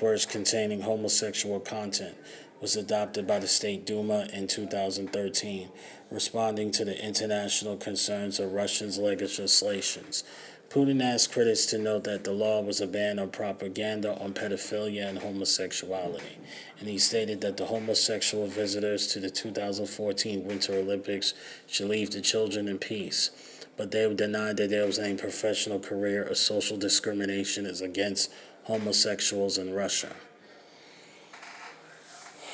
works 0.00 0.26
containing 0.26 0.80
homosexual 0.80 1.60
content, 1.60 2.16
was 2.62 2.76
adopted 2.76 3.26
by 3.26 3.40
the 3.40 3.48
State 3.48 3.84
Duma 3.84 4.28
in 4.32 4.46
2013, 4.46 5.68
responding 6.12 6.70
to 6.70 6.84
the 6.84 7.04
international 7.04 7.76
concerns 7.76 8.38
of 8.38 8.52
Russia's 8.52 8.98
legislations. 8.98 10.22
Putin 10.70 11.02
asked 11.02 11.32
critics 11.32 11.66
to 11.66 11.76
note 11.76 12.04
that 12.04 12.22
the 12.22 12.32
law 12.32 12.62
was 12.62 12.80
a 12.80 12.86
ban 12.86 13.18
on 13.18 13.28
propaganda 13.30 14.16
on 14.22 14.32
pedophilia 14.32 15.06
and 15.08 15.18
homosexuality, 15.18 16.38
and 16.78 16.88
he 16.88 16.98
stated 16.98 17.40
that 17.40 17.56
the 17.56 17.66
homosexual 17.66 18.46
visitors 18.46 19.08
to 19.08 19.18
the 19.18 19.28
2014 19.28 20.44
Winter 20.44 20.74
Olympics 20.74 21.34
should 21.66 21.88
leave 21.88 22.12
the 22.12 22.20
children 22.20 22.68
in 22.68 22.78
peace. 22.78 23.30
But 23.76 23.90
they 23.90 24.14
denied 24.14 24.56
that 24.58 24.70
there 24.70 24.86
was 24.86 25.00
any 25.00 25.16
professional 25.18 25.80
career 25.80 26.26
or 26.28 26.34
social 26.36 26.76
discrimination 26.76 27.66
is 27.66 27.80
against 27.80 28.30
homosexuals 28.64 29.58
in 29.58 29.74
Russia. 29.74 30.14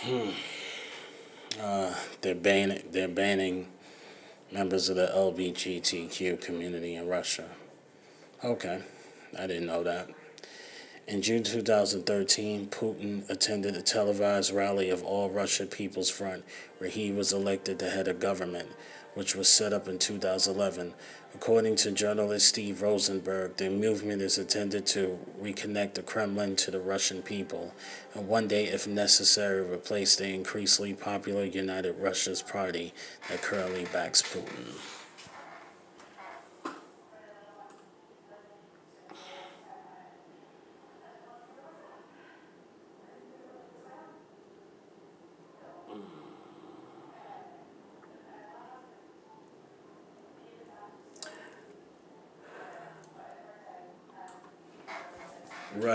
Hmm. 0.02 0.30
Uh, 1.60 1.92
they're 2.20 2.34
banning 2.34 2.82
they're 2.92 3.08
banning 3.08 3.66
members 4.52 4.88
of 4.88 4.96
the 4.96 5.06
LGBTQ 5.06 6.40
community 6.40 6.94
in 6.94 7.08
Russia. 7.08 7.48
Okay, 8.44 8.80
I 9.36 9.46
didn't 9.48 9.66
know 9.66 9.82
that. 9.82 10.08
In 11.08 11.22
June 11.22 11.42
2013, 11.42 12.68
Putin 12.68 13.28
attended 13.28 13.74
a 13.74 13.82
televised 13.82 14.52
rally 14.52 14.90
of 14.90 15.02
All 15.02 15.30
Russia 15.30 15.66
People's 15.66 16.10
Front, 16.10 16.44
where 16.78 16.90
he 16.90 17.10
was 17.10 17.32
elected 17.32 17.78
the 17.78 17.90
head 17.90 18.06
of 18.08 18.20
government, 18.20 18.68
which 19.18 19.34
was 19.34 19.48
set 19.48 19.72
up 19.72 19.88
in 19.88 19.98
2011. 19.98 20.94
According 21.34 21.74
to 21.74 21.90
journalist 21.90 22.46
Steve 22.46 22.82
Rosenberg, 22.82 23.56
the 23.56 23.68
movement 23.68 24.22
is 24.22 24.38
intended 24.38 24.86
to 24.86 25.18
reconnect 25.42 25.94
the 25.94 26.02
Kremlin 26.02 26.54
to 26.54 26.70
the 26.70 26.78
Russian 26.78 27.22
people, 27.22 27.74
and 28.14 28.28
one 28.28 28.46
day, 28.46 28.66
if 28.66 28.86
necessary, 28.86 29.60
replace 29.60 30.14
the 30.14 30.32
increasingly 30.32 30.94
popular 30.94 31.42
United 31.42 31.96
Russia's 31.98 32.42
party 32.42 32.94
that 33.28 33.42
currently 33.42 33.86
backs 33.86 34.22
Putin. 34.22 34.97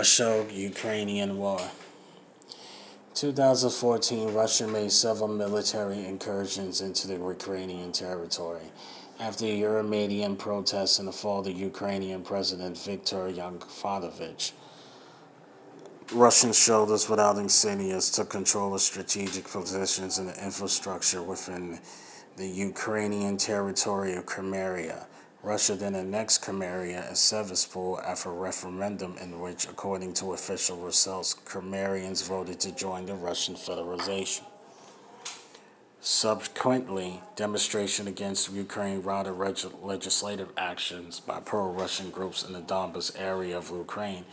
Russia 0.04 0.44
Ukrainian 0.52 1.38
War. 1.38 1.62
2014, 3.14 4.34
Russia 4.34 4.68
made 4.68 4.92
several 4.92 5.28
military 5.28 6.04
incursions 6.04 6.82
into 6.82 7.06
the 7.06 7.14
Ukrainian 7.14 7.90
territory. 7.90 8.68
After 9.18 9.46
Euromaidan 9.46 10.36
protests 10.36 10.98
in 10.98 11.06
the 11.06 11.12
fall 11.20 11.38
of 11.38 11.46
the 11.46 11.54
Ukrainian 11.54 12.22
President 12.22 12.76
Viktor 12.76 13.30
Yanukovych, 13.30 14.52
Russian 16.12 16.52
soldiers 16.52 17.08
without 17.08 17.36
insignias 17.36 18.14
took 18.14 18.28
control 18.28 18.74
of 18.74 18.82
strategic 18.82 19.44
positions 19.48 20.18
and 20.18 20.28
the 20.28 20.44
infrastructure 20.44 21.22
within 21.22 21.80
the 22.36 22.46
Ukrainian 22.46 23.38
territory 23.38 24.12
of 24.16 24.26
Crimea. 24.26 25.06
Russia 25.44 25.74
then 25.74 25.94
annexed 25.94 26.40
Crimea 26.40 27.04
and 27.06 27.18
Sevastopol 27.18 28.00
after 28.00 28.30
a 28.30 28.32
referendum 28.32 29.18
in 29.18 29.40
which, 29.40 29.68
according 29.68 30.14
to 30.14 30.32
official 30.32 30.78
results, 30.78 31.34
Crimeans 31.34 32.22
voted 32.22 32.58
to 32.60 32.72
join 32.72 33.04
the 33.04 33.14
Russian 33.14 33.54
Federation. 33.54 34.46
Subsequently, 36.00 37.20
demonstration 37.36 38.08
against 38.08 38.52
Ukraine 38.52 39.02
routed 39.02 39.34
legislative 39.82 40.48
actions 40.56 41.20
by 41.20 41.40
pro-Russian 41.40 42.08
groups 42.08 42.42
in 42.42 42.54
the 42.54 42.62
Donbas 42.62 43.12
area 43.18 43.58
of 43.58 43.68
Ukraine 43.68 44.24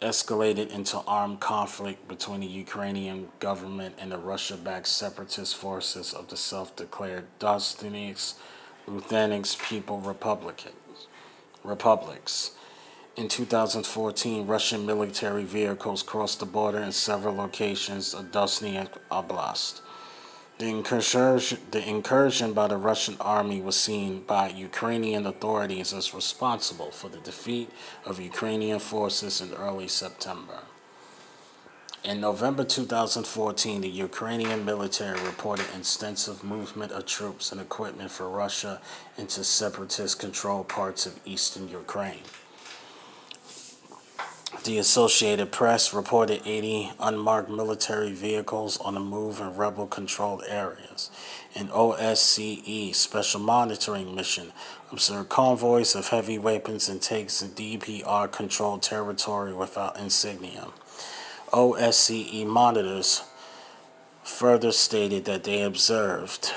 escalated 0.00 0.70
into 0.70 0.98
armed 1.08 1.40
conflict 1.40 2.06
between 2.06 2.40
the 2.40 2.46
Ukrainian 2.46 3.28
government 3.40 3.96
and 3.98 4.12
the 4.12 4.18
Russia-backed 4.18 4.86
separatist 4.86 5.56
forces 5.56 6.14
of 6.14 6.28
the 6.28 6.36
self-declared 6.36 7.26
Donetsk 7.40 8.36
Luhansk 8.90 9.62
People 9.68 10.00
Republicans, 10.00 11.06
republics. 11.62 12.56
In 13.16 13.28
2014, 13.28 14.48
Russian 14.48 14.84
military 14.84 15.44
vehicles 15.44 16.02
crossed 16.02 16.40
the 16.40 16.46
border 16.46 16.78
in 16.78 16.90
several 16.90 17.36
locations 17.36 18.14
of 18.14 18.32
Donetsk 18.32 18.98
Oblast. 19.12 19.80
The 20.58 20.66
incursion, 20.66 21.58
the 21.70 21.88
incursion 21.88 22.52
by 22.52 22.66
the 22.66 22.78
Russian 22.78 23.16
army 23.20 23.60
was 23.60 23.76
seen 23.76 24.22
by 24.22 24.48
Ukrainian 24.48 25.24
authorities 25.24 25.92
as 25.92 26.12
responsible 26.12 26.90
for 26.90 27.08
the 27.08 27.18
defeat 27.18 27.70
of 28.04 28.18
Ukrainian 28.18 28.80
forces 28.80 29.40
in 29.40 29.54
early 29.54 29.86
September. 29.86 30.62
In 32.02 32.18
November 32.18 32.64
2014, 32.64 33.82
the 33.82 33.88
Ukrainian 33.88 34.64
military 34.64 35.20
reported 35.20 35.66
extensive 35.76 36.42
movement 36.42 36.92
of 36.92 37.04
troops 37.04 37.52
and 37.52 37.60
equipment 37.60 38.10
for 38.10 38.26
Russia 38.26 38.80
into 39.18 39.44
separatist 39.44 40.18
controlled 40.18 40.66
parts 40.66 41.04
of 41.04 41.20
eastern 41.26 41.68
Ukraine. 41.68 42.22
The 44.64 44.78
Associated 44.78 45.52
Press 45.52 45.92
reported 45.92 46.40
80 46.46 46.92
unmarked 47.00 47.50
military 47.50 48.12
vehicles 48.12 48.78
on 48.78 48.94
the 48.94 49.00
move 49.00 49.38
in 49.38 49.54
rebel 49.54 49.86
controlled 49.86 50.42
areas. 50.48 51.10
An 51.54 51.68
OSCE 51.68 52.94
special 52.94 53.40
monitoring 53.40 54.14
mission 54.14 54.52
observed 54.90 55.28
convoys 55.28 55.94
of 55.94 56.08
heavy 56.08 56.38
weapons 56.38 56.88
and 56.88 57.02
tanks 57.02 57.42
in 57.42 57.50
DPR 57.50 58.32
controlled 58.32 58.82
territory 58.82 59.52
without 59.52 59.98
insignia. 59.98 60.68
OSCE 61.52 62.46
monitors 62.46 63.24
further 64.22 64.70
stated 64.70 65.24
that 65.24 65.42
they 65.42 65.62
observed 65.62 66.52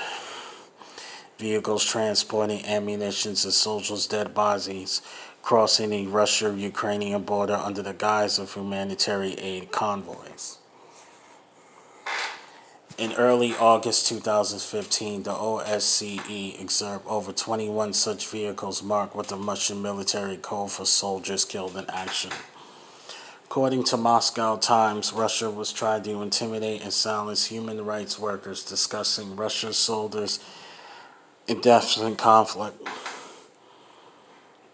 vehicles 1.36 1.84
transporting 1.84 2.64
ammunition 2.64 3.30
and 3.30 3.38
soldiers' 3.38 4.06
dead 4.06 4.34
bodies 4.34 5.02
crossing 5.42 5.90
the 5.90 6.06
Russia 6.06 6.54
Ukrainian 6.56 7.22
border 7.22 7.54
under 7.54 7.82
the 7.82 7.92
guise 7.92 8.38
of 8.38 8.54
humanitarian 8.54 9.38
aid 9.40 9.72
convoys. 9.72 10.58
In 12.96 13.12
early 13.14 13.52
August 13.56 14.06
2015, 14.06 15.24
the 15.24 15.32
OSCE 15.32 16.62
observed 16.62 17.04
over 17.08 17.32
21 17.32 17.92
such 17.94 18.28
vehicles 18.28 18.80
marked 18.80 19.16
with 19.16 19.26
the 19.26 19.36
Russian 19.36 19.82
military 19.82 20.36
code 20.36 20.70
for 20.70 20.84
soldiers 20.84 21.44
killed 21.44 21.76
in 21.76 21.84
action. 21.90 22.30
According 23.54 23.84
to 23.84 23.96
Moscow 23.96 24.56
Times, 24.56 25.12
Russia 25.12 25.48
was 25.48 25.72
trying 25.72 26.02
to 26.02 26.22
intimidate 26.22 26.82
and 26.82 26.92
silence 26.92 27.46
human 27.46 27.84
rights 27.84 28.18
workers 28.18 28.64
discussing 28.64 29.36
Russia's 29.36 29.76
soldiers' 29.76 30.40
indefinite 31.46 32.18
conflict. 32.18 32.84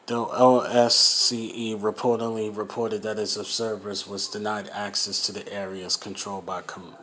The 0.07 0.14
OSCE 0.14 1.78
reportedly 1.78 2.57
reported 2.57 3.02
that 3.02 3.18
its 3.18 3.36
observers 3.36 4.09
was 4.09 4.28
denied 4.28 4.70
access 4.72 5.26
to 5.26 5.32
the 5.32 5.52
areas 5.52 5.98
controlled 5.98 6.46
by 6.46 6.62
com- 6.62 6.96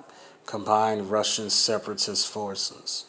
combined 0.47 1.12
Russian 1.12 1.52
separatist 1.52 2.28
forces. 2.28 3.06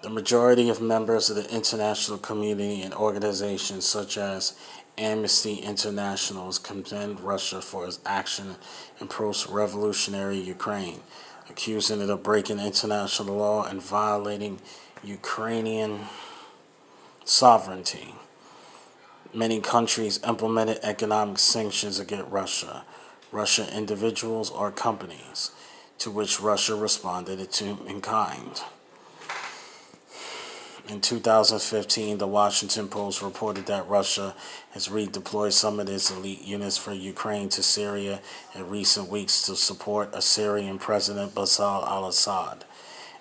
The 0.00 0.08
majority 0.08 0.70
of 0.70 0.80
members 0.80 1.28
of 1.28 1.36
the 1.36 1.54
international 1.54 2.16
community 2.16 2.80
and 2.80 2.94
organizations 2.94 3.84
such 3.84 4.16
as 4.16 4.54
Amnesty 4.98 5.56
International 5.56 6.46
has 6.46 6.58
condemned 6.58 7.20
Russia 7.20 7.60
for 7.60 7.86
its 7.86 8.00
action 8.06 8.56
in 9.00 9.08
post-revolutionary 9.08 10.38
Ukraine, 10.38 11.00
accusing 11.50 12.00
it 12.00 12.10
of 12.10 12.22
breaking 12.22 12.60
international 12.60 13.36
law 13.36 13.64
and 13.64 13.82
violating 13.82 14.60
Ukrainian 15.04 16.00
sovereignty. 17.24 18.14
Many 19.34 19.60
countries 19.60 20.20
implemented 20.26 20.78
economic 20.82 21.38
sanctions 21.38 21.98
against 21.98 22.30
Russia, 22.30 22.84
Russian 23.32 23.68
individuals 23.68 24.50
or 24.50 24.70
companies. 24.72 25.50
to 25.98 26.10
which 26.10 26.40
Russia 26.40 26.74
responded 26.74 27.50
to 27.50 27.78
in 27.86 28.00
kind. 28.00 28.62
In 30.88 31.00
2015, 31.00 32.18
the 32.18 32.28
Washington 32.28 32.86
Post 32.86 33.20
reported 33.20 33.66
that 33.66 33.88
Russia 33.88 34.36
has 34.70 34.86
redeployed 34.86 35.52
some 35.52 35.80
of 35.80 35.88
its 35.88 36.12
elite 36.12 36.42
units 36.42 36.76
from 36.76 36.94
Ukraine 36.94 37.48
to 37.48 37.62
Syria 37.62 38.20
in 38.54 38.68
recent 38.68 39.08
weeks 39.08 39.42
to 39.42 39.56
support 39.56 40.14
Assyrian 40.14 40.78
President 40.78 41.34
Bashar 41.34 41.84
al 41.88 42.06
Assad. 42.06 42.64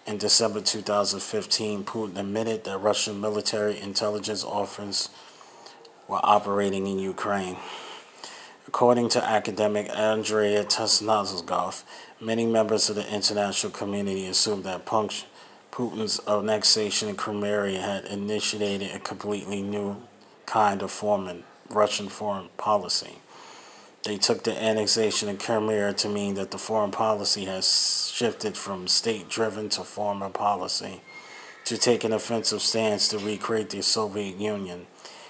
In 0.06 0.20
December 0.20 0.62
2015, 0.62 1.84
Putin 1.86 2.20
admitted 2.20 2.66
that 2.66 2.78
Russian 2.78 3.20
military 3.20 3.80
intelligence 3.80 4.44
officers 4.44 5.10
were 6.08 6.20
operating 6.22 6.86
in 6.86 7.00
Ukraine. 7.00 7.58
According 8.68 9.10
to 9.10 9.24
academic 9.24 9.90
Andrei 9.90 10.54
Tesnazgov, 10.64 11.84
many 12.22 12.46
members 12.46 12.92
of 12.92 12.96
the 12.96 13.12
international 13.12 13.72
community 13.72 14.28
assumed 14.28 14.66
that 14.66 14.86
punct- 14.86 15.26
Putin's 15.76 16.22
annexation 16.26 17.10
of 17.10 17.18
Crimea 17.18 17.82
had 17.82 18.06
initiated 18.06 18.96
a 18.96 19.00
completely 19.00 19.62
new 19.62 19.98
kind 20.46 20.82
of 20.82 20.90
foreign, 20.90 21.44
Russian 21.70 22.08
foreign 22.08 22.48
policy. 22.56 23.18
They 24.04 24.16
took 24.16 24.46
the 24.46 24.58
annexation 24.58 25.28
of 25.28 25.40
Crimea 25.40 25.92
to 25.96 26.08
mean 26.08 26.36
that 26.36 26.52
the 26.52 26.58
foreign 26.58 26.92
policy 26.92 27.44
has 27.44 28.10
shifted 28.16 28.56
from 28.56 28.88
state 28.88 29.28
driven 29.28 29.68
to 29.72 29.84
foreign 29.84 30.32
policy, 30.32 31.02
to 31.66 31.78
take 31.78 32.06
an 32.06 32.14
offensive 32.14 32.62
stance 32.62 33.10
to 33.10 33.18
recreate 33.18 33.72
the 33.72 33.84
Soviet 33.84 34.38
Union. 34.38 34.88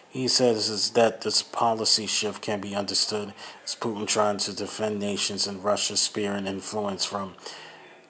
He 0.08 0.28
says 0.28 0.70
is 0.70 0.92
that 0.92 1.22
this 1.22 1.42
policy 1.42 2.06
shift 2.06 2.44
can 2.44 2.62
be 2.62 2.76
understood 2.76 3.34
as 3.64 3.74
Putin 3.74 4.06
trying 4.06 4.38
to 4.38 4.56
defend 4.56 5.00
nations 5.00 5.48
in 5.48 5.64
Russia's 5.64 6.02
sphere 6.02 6.34
and 6.34 6.48
influence 6.48 7.04
from 7.04 7.34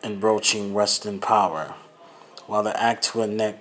encroaching 0.03 0.73
Western 0.73 1.19
power. 1.21 1.75
While 2.47 2.63
the 2.63 2.79
act 2.79 3.03
to 3.05 3.23
annex, 3.23 3.57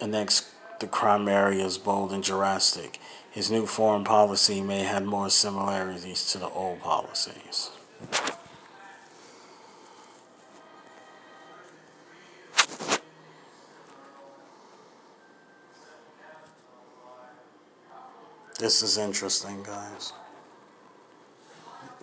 annex 0.00 0.50
the 0.80 0.86
Crimea 0.86 1.50
is 1.50 1.78
bold 1.78 2.12
and 2.12 2.22
drastic, 2.22 2.98
his 3.30 3.50
new 3.50 3.66
foreign 3.66 4.04
policy 4.04 4.60
may 4.60 4.80
have 4.80 5.04
more 5.04 5.30
similarities 5.30 6.30
to 6.32 6.38
the 6.38 6.48
old 6.48 6.80
policies. 6.80 7.70
This 18.58 18.82
is 18.82 18.98
interesting, 18.98 19.62
guys. 19.62 20.12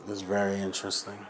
This 0.05 0.17
is 0.17 0.21
very 0.21 0.59
interesting. 0.59 1.25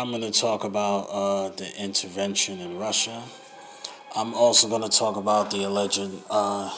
I'm 0.00 0.08
going 0.08 0.22
to 0.22 0.30
talk 0.30 0.64
about 0.64 1.08
uh, 1.10 1.50
the 1.50 1.78
intervention 1.78 2.58
in 2.58 2.78
Russia. 2.78 3.22
I'm 4.16 4.32
also 4.32 4.66
going 4.66 4.80
to 4.80 4.88
talk 4.88 5.16
about 5.16 5.50
the 5.50 5.64
alleged 5.64 6.10
uh, 6.30 6.74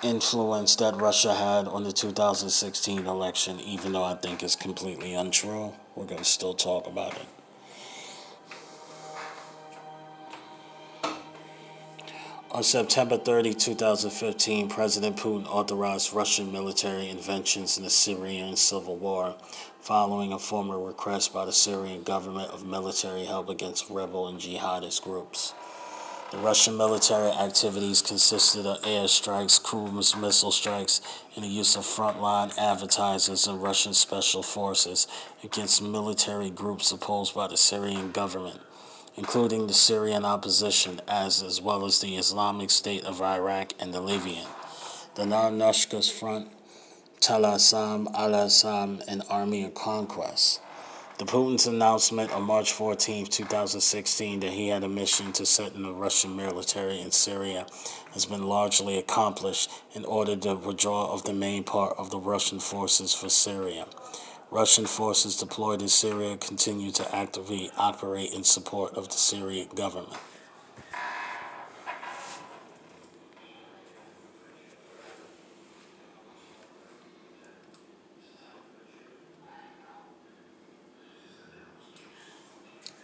influence 0.00 0.76
that 0.76 0.94
Russia 0.94 1.34
had 1.34 1.66
on 1.66 1.82
the 1.82 1.90
2016 1.90 3.08
election, 3.08 3.58
even 3.58 3.90
though 3.90 4.04
I 4.04 4.14
think 4.14 4.44
it's 4.44 4.54
completely 4.54 5.14
untrue. 5.14 5.72
We're 5.96 6.06
going 6.06 6.18
to 6.18 6.24
still 6.24 6.54
talk 6.54 6.86
about 6.86 7.14
it. 7.16 7.26
On 12.52 12.64
September 12.64 13.16
30, 13.16 13.54
2015, 13.54 14.68
President 14.68 15.16
Putin 15.16 15.46
authorized 15.46 16.12
Russian 16.12 16.50
military 16.50 17.08
interventions 17.08 17.78
in 17.78 17.84
the 17.84 17.90
Syrian 17.90 18.56
civil 18.56 18.96
war, 18.96 19.36
following 19.80 20.32
a 20.32 20.38
formal 20.40 20.84
request 20.84 21.32
by 21.32 21.44
the 21.44 21.52
Syrian 21.52 22.02
government 22.02 22.50
of 22.50 22.66
military 22.66 23.24
help 23.24 23.48
against 23.50 23.88
rebel 23.88 24.26
and 24.26 24.40
jihadist 24.40 25.00
groups. 25.02 25.54
The 26.32 26.38
Russian 26.38 26.76
military 26.76 27.30
activities 27.30 28.02
consisted 28.02 28.66
of 28.66 28.82
airstrikes, 28.82 29.62
cruise 29.62 30.16
missile 30.16 30.50
strikes, 30.50 31.00
and 31.36 31.44
the 31.44 31.48
use 31.48 31.76
of 31.76 31.84
frontline 31.84 32.58
advertisers 32.58 33.46
and 33.46 33.62
Russian 33.62 33.94
special 33.94 34.42
forces 34.42 35.06
against 35.44 35.80
military 35.80 36.50
groups 36.50 36.90
opposed 36.90 37.32
by 37.32 37.46
the 37.46 37.56
Syrian 37.56 38.10
government 38.10 38.60
including 39.20 39.66
the 39.66 39.74
Syrian 39.74 40.24
opposition, 40.24 40.98
as, 41.06 41.42
as 41.42 41.60
well 41.60 41.84
as 41.84 42.00
the 42.00 42.16
Islamic 42.16 42.70
State 42.70 43.04
of 43.04 43.20
Iraq 43.20 43.74
and 43.78 43.92
the 43.92 44.00
Libyan. 44.00 44.46
The 45.14 45.26
Nar-Nushkas 45.26 46.10
Front, 46.10 46.48
Tal 47.20 47.44
Assam, 47.44 48.08
Al 48.14 48.34
Assam, 48.34 49.02
and 49.06 49.22
Army 49.28 49.62
of 49.64 49.74
Conquest. 49.74 50.62
The 51.18 51.26
Putin's 51.26 51.66
announcement 51.66 52.32
on 52.32 52.44
March 52.44 52.72
14, 52.72 53.26
2016, 53.26 54.40
that 54.40 54.52
he 54.52 54.68
had 54.68 54.84
a 54.84 54.88
mission 54.88 55.32
to 55.32 55.44
set 55.44 55.74
in 55.74 55.82
the 55.82 55.92
Russian 55.92 56.34
military 56.34 56.98
in 56.98 57.10
Syria 57.10 57.66
has 58.14 58.24
been 58.24 58.44
largely 58.44 58.96
accomplished 58.96 59.70
in 59.92 60.06
order 60.06 60.34
to 60.34 60.54
withdraw 60.54 61.12
of 61.12 61.24
the 61.24 61.34
main 61.34 61.62
part 61.62 61.94
of 61.98 62.08
the 62.08 62.18
Russian 62.18 62.58
forces 62.58 63.12
for 63.12 63.28
Syria. 63.28 63.84
Russian 64.52 64.84
forces 64.84 65.36
deployed 65.36 65.80
in 65.80 65.88
Syria 65.88 66.36
continue 66.36 66.90
to 66.92 67.14
actively 67.14 67.70
operate 67.78 68.32
in 68.32 68.42
support 68.42 68.94
of 68.94 69.08
the 69.08 69.14
Syrian 69.14 69.68
government. 69.76 70.16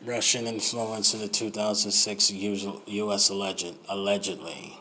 Russian 0.04 0.46
influence 0.46 1.14
in 1.14 1.20
the 1.20 1.28
2006 1.28 2.30
U.S. 2.30 3.28
Alleged, 3.28 3.74
allegedly, 3.88 4.78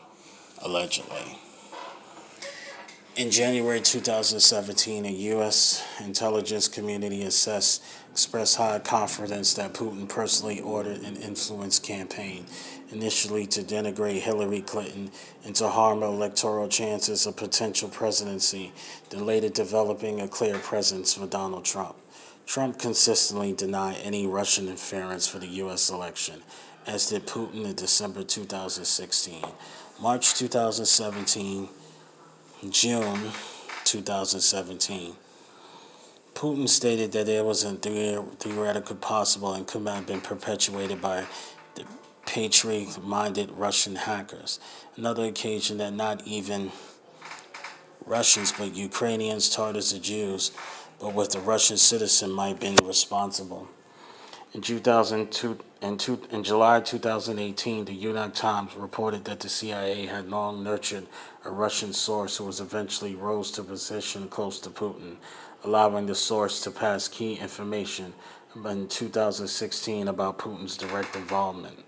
allegedly. 0.62 1.38
In 3.16 3.30
January 3.30 3.80
2017, 3.80 5.06
a 5.06 5.10
U.S. 5.10 5.82
intelligence 6.04 6.68
community 6.68 7.22
assessed 7.22 7.82
expressed 8.10 8.56
high 8.56 8.78
confidence 8.78 9.54
that 9.54 9.72
Putin 9.72 10.06
personally 10.06 10.60
ordered 10.60 11.00
an 11.00 11.16
influence 11.16 11.78
campaign, 11.78 12.44
initially 12.90 13.46
to 13.46 13.62
denigrate 13.62 14.20
Hillary 14.20 14.60
Clinton 14.60 15.10
and 15.46 15.54
to 15.54 15.66
harm 15.66 16.02
electoral 16.02 16.68
chances 16.68 17.24
of 17.24 17.36
potential 17.36 17.88
presidency, 17.88 18.70
then 19.08 19.24
later 19.24 19.48
developing 19.48 20.20
a 20.20 20.28
clear 20.28 20.58
presence 20.58 21.14
for 21.14 21.26
Donald 21.26 21.64
Trump. 21.64 21.96
Trump 22.44 22.78
consistently 22.78 23.54
denied 23.54 23.96
any 24.02 24.26
Russian 24.26 24.68
interference 24.68 25.26
for 25.26 25.38
the 25.38 25.48
U.S. 25.64 25.88
election, 25.88 26.42
as 26.86 27.08
did 27.08 27.26
Putin 27.26 27.64
in 27.64 27.74
December 27.76 28.22
2016. 28.24 29.42
March 30.02 30.34
2017, 30.34 31.70
June 32.70 33.32
2017. 33.84 35.14
Putin 36.34 36.66
stated 36.66 37.12
that 37.12 37.26
there 37.26 37.44
was 37.44 37.62
a 37.64 37.74
theoretical 37.74 38.96
possible 38.96 39.52
and 39.52 39.66
could 39.66 39.86
have 39.86 40.06
been 40.06 40.22
perpetuated 40.22 41.02
by 41.02 41.26
the 41.74 41.84
patriot 42.24 43.04
minded 43.04 43.50
Russian 43.50 43.96
hackers. 43.96 44.58
Another 44.96 45.26
occasion 45.26 45.76
that 45.78 45.92
not 45.92 46.26
even 46.26 46.72
Russians, 48.06 48.52
but 48.52 48.74
Ukrainians, 48.74 49.54
Tartars, 49.54 49.92
and 49.92 50.02
Jews, 50.02 50.50
but 50.98 51.12
with 51.12 51.32
the 51.32 51.40
Russian 51.40 51.76
citizen 51.76 52.30
might 52.30 52.48
have 52.48 52.60
been 52.60 52.76
responsible. 52.86 53.68
In 54.56 54.62
2002, 54.62 55.58
in, 55.82 55.98
two, 55.98 56.18
in 56.30 56.42
July 56.42 56.80
2018, 56.80 57.84
the 57.84 57.92
York 57.92 58.32
Times 58.32 58.74
reported 58.74 59.26
that 59.26 59.40
the 59.40 59.50
CIA 59.50 60.06
had 60.06 60.30
long 60.30 60.64
nurtured 60.64 61.08
a 61.44 61.50
Russian 61.50 61.92
source 61.92 62.38
who 62.38 62.44
was 62.44 62.58
eventually 62.58 63.14
rose 63.14 63.50
to 63.50 63.62
position 63.62 64.28
close 64.28 64.58
to 64.60 64.70
Putin, 64.70 65.16
allowing 65.62 66.06
the 66.06 66.14
source 66.14 66.62
to 66.62 66.70
pass 66.70 67.06
key 67.06 67.34
information 67.34 68.14
in 68.64 68.88
2016 68.88 70.08
about 70.08 70.38
Putin's 70.38 70.78
direct 70.78 71.14
involvement. 71.14 71.84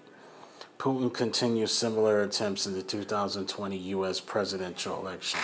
Putin 0.76 1.10
continues 1.10 1.72
similar 1.72 2.22
attempts 2.22 2.66
in 2.66 2.74
the 2.74 2.82
2020 2.82 3.78
U.S. 3.78 4.20
presidential 4.20 5.00
election, 5.00 5.40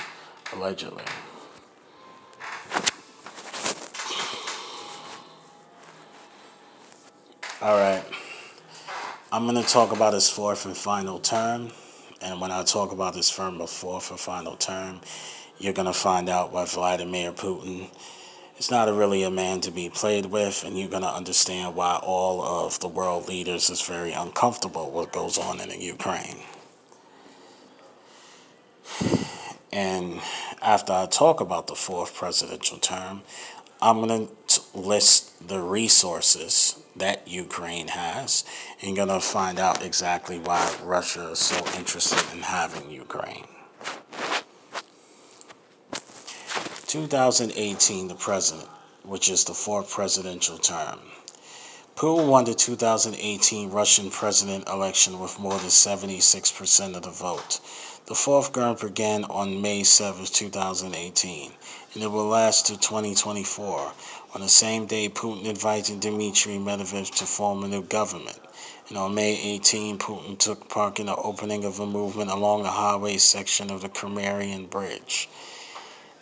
allegedly. 0.53 1.05
All 7.64 7.78
right. 7.78 8.04
I'm 9.32 9.44
going 9.44 9.56
to 9.56 9.66
talk 9.66 9.90
about 9.90 10.12
his 10.12 10.28
fourth 10.28 10.66
and 10.66 10.76
final 10.76 11.18
term. 11.18 11.70
And 12.20 12.38
when 12.38 12.52
I 12.52 12.62
talk 12.62 12.92
about 12.92 13.14
his 13.14 13.30
firm 13.30 13.58
fourth 13.66 14.10
and 14.10 14.20
final 14.20 14.54
term, 14.56 15.00
you're 15.56 15.72
going 15.72 15.86
to 15.86 15.94
find 15.94 16.28
out 16.28 16.52
why 16.52 16.66
Vladimir 16.66 17.32
Putin 17.32 17.88
is 18.58 18.70
not 18.70 18.90
a 18.90 18.92
really 18.92 19.22
a 19.22 19.30
man 19.30 19.62
to 19.62 19.70
be 19.70 19.88
played 19.88 20.26
with, 20.26 20.62
and 20.62 20.78
you're 20.78 20.90
going 20.90 21.04
to 21.04 21.08
understand 21.08 21.74
why 21.74 21.98
all 22.02 22.42
of 22.42 22.78
the 22.80 22.88
world 22.88 23.28
leaders 23.28 23.70
is 23.70 23.80
very 23.80 24.12
uncomfortable 24.12 24.90
what 24.90 25.10
goes 25.10 25.38
on 25.38 25.58
in 25.58 25.80
Ukraine. 25.80 26.42
And 29.72 30.20
after 30.60 30.92
I 30.92 31.06
talk 31.06 31.40
about 31.40 31.68
the 31.68 31.76
fourth 31.76 32.14
presidential 32.14 32.76
term, 32.76 33.22
I'm 33.80 34.06
going 34.06 34.26
to 34.26 34.34
list 34.74 35.48
the 35.48 35.61
resources 35.61 36.78
that 36.96 37.26
Ukraine 37.26 37.88
has, 37.88 38.44
and 38.82 38.96
going 38.96 39.09
to 39.09 39.20
find 39.20 39.59
out 39.59 39.84
exactly 39.84 40.38
why 40.38 40.74
Russia 40.82 41.30
is 41.30 41.38
so 41.38 41.57
interested 41.76 42.22
in 42.32 42.42
having 42.42 42.90
Ukraine. 42.90 43.46
2018, 46.86 48.07
the 48.07 48.14
president, 48.14 48.68
which 49.02 49.28
is 49.28 49.44
the 49.44 49.55
fourth 49.55 49.90
presidential 49.90 50.59
term. 50.59 51.00
Putin 51.96 52.28
won 52.28 52.44
the 52.44 52.55
2018 52.55 53.70
Russian 53.70 54.11
president 54.11 54.68
election 54.68 55.18
with 55.18 55.38
more 55.38 55.59
than 55.59 55.68
76% 55.68 56.96
of 56.96 57.02
the 57.02 57.11
vote. 57.11 57.61
The 58.07 58.14
fourth 58.14 58.52
term 58.52 58.76
began 58.80 59.24
on 59.24 59.62
May 59.62 59.82
7, 59.82 60.26
2018, 60.26 61.52
and 61.94 62.02
it 62.02 62.07
will 62.09 62.26
last 62.26 62.66
to 62.66 62.76
2024. 62.76 63.92
On 64.35 64.41
the 64.41 64.49
same 64.49 64.87
day, 64.87 65.09
Putin 65.09 65.45
invited 65.45 66.01
Dmitry 66.01 66.55
Medvedev 66.55 67.14
to 67.18 67.24
form 67.24 67.62
a 67.62 67.68
new 67.68 67.82
government. 67.82 68.41
And 68.89 68.99
on 68.99 69.14
May 69.14 69.41
18, 69.41 69.99
Putin 69.99 70.37
took 70.37 70.68
part 70.68 70.99
in 70.99 71.07
the 71.07 71.14
opening 71.14 71.64
of 71.64 71.78
a 71.78 71.87
movement 71.87 72.30
along 72.30 72.64
the 72.64 72.70
highway 72.70 73.18
section 73.18 73.70
of 73.70 73.82
the 73.82 73.89
Crimean 73.89 74.66
Bridge. 74.66 75.28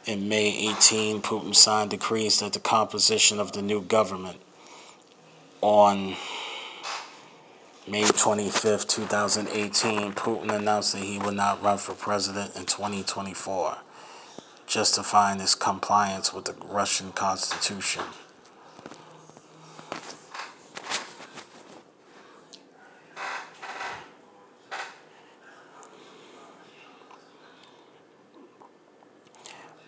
In 0.04 0.28
May 0.28 0.48
18, 0.76 1.22
Putin 1.22 1.54
signed 1.54 1.90
decrees 1.90 2.40
that 2.40 2.52
the 2.52 2.60
composition 2.60 3.40
of 3.40 3.52
the 3.52 3.62
new 3.62 3.80
government 3.80 4.38
on 5.62 6.14
May 7.88 8.04
25, 8.04 8.86
2018, 8.86 10.12
Putin 10.12 10.54
announced 10.54 10.92
that 10.92 11.02
he 11.02 11.18
would 11.18 11.34
not 11.34 11.62
run 11.62 11.78
for 11.78 11.94
president 11.94 12.56
in 12.56 12.66
2024, 12.66 13.78
justifying 14.66 15.40
his 15.40 15.54
compliance 15.54 16.32
with 16.32 16.46
the 16.46 16.54
Russian 16.66 17.12
Constitution. 17.12 18.02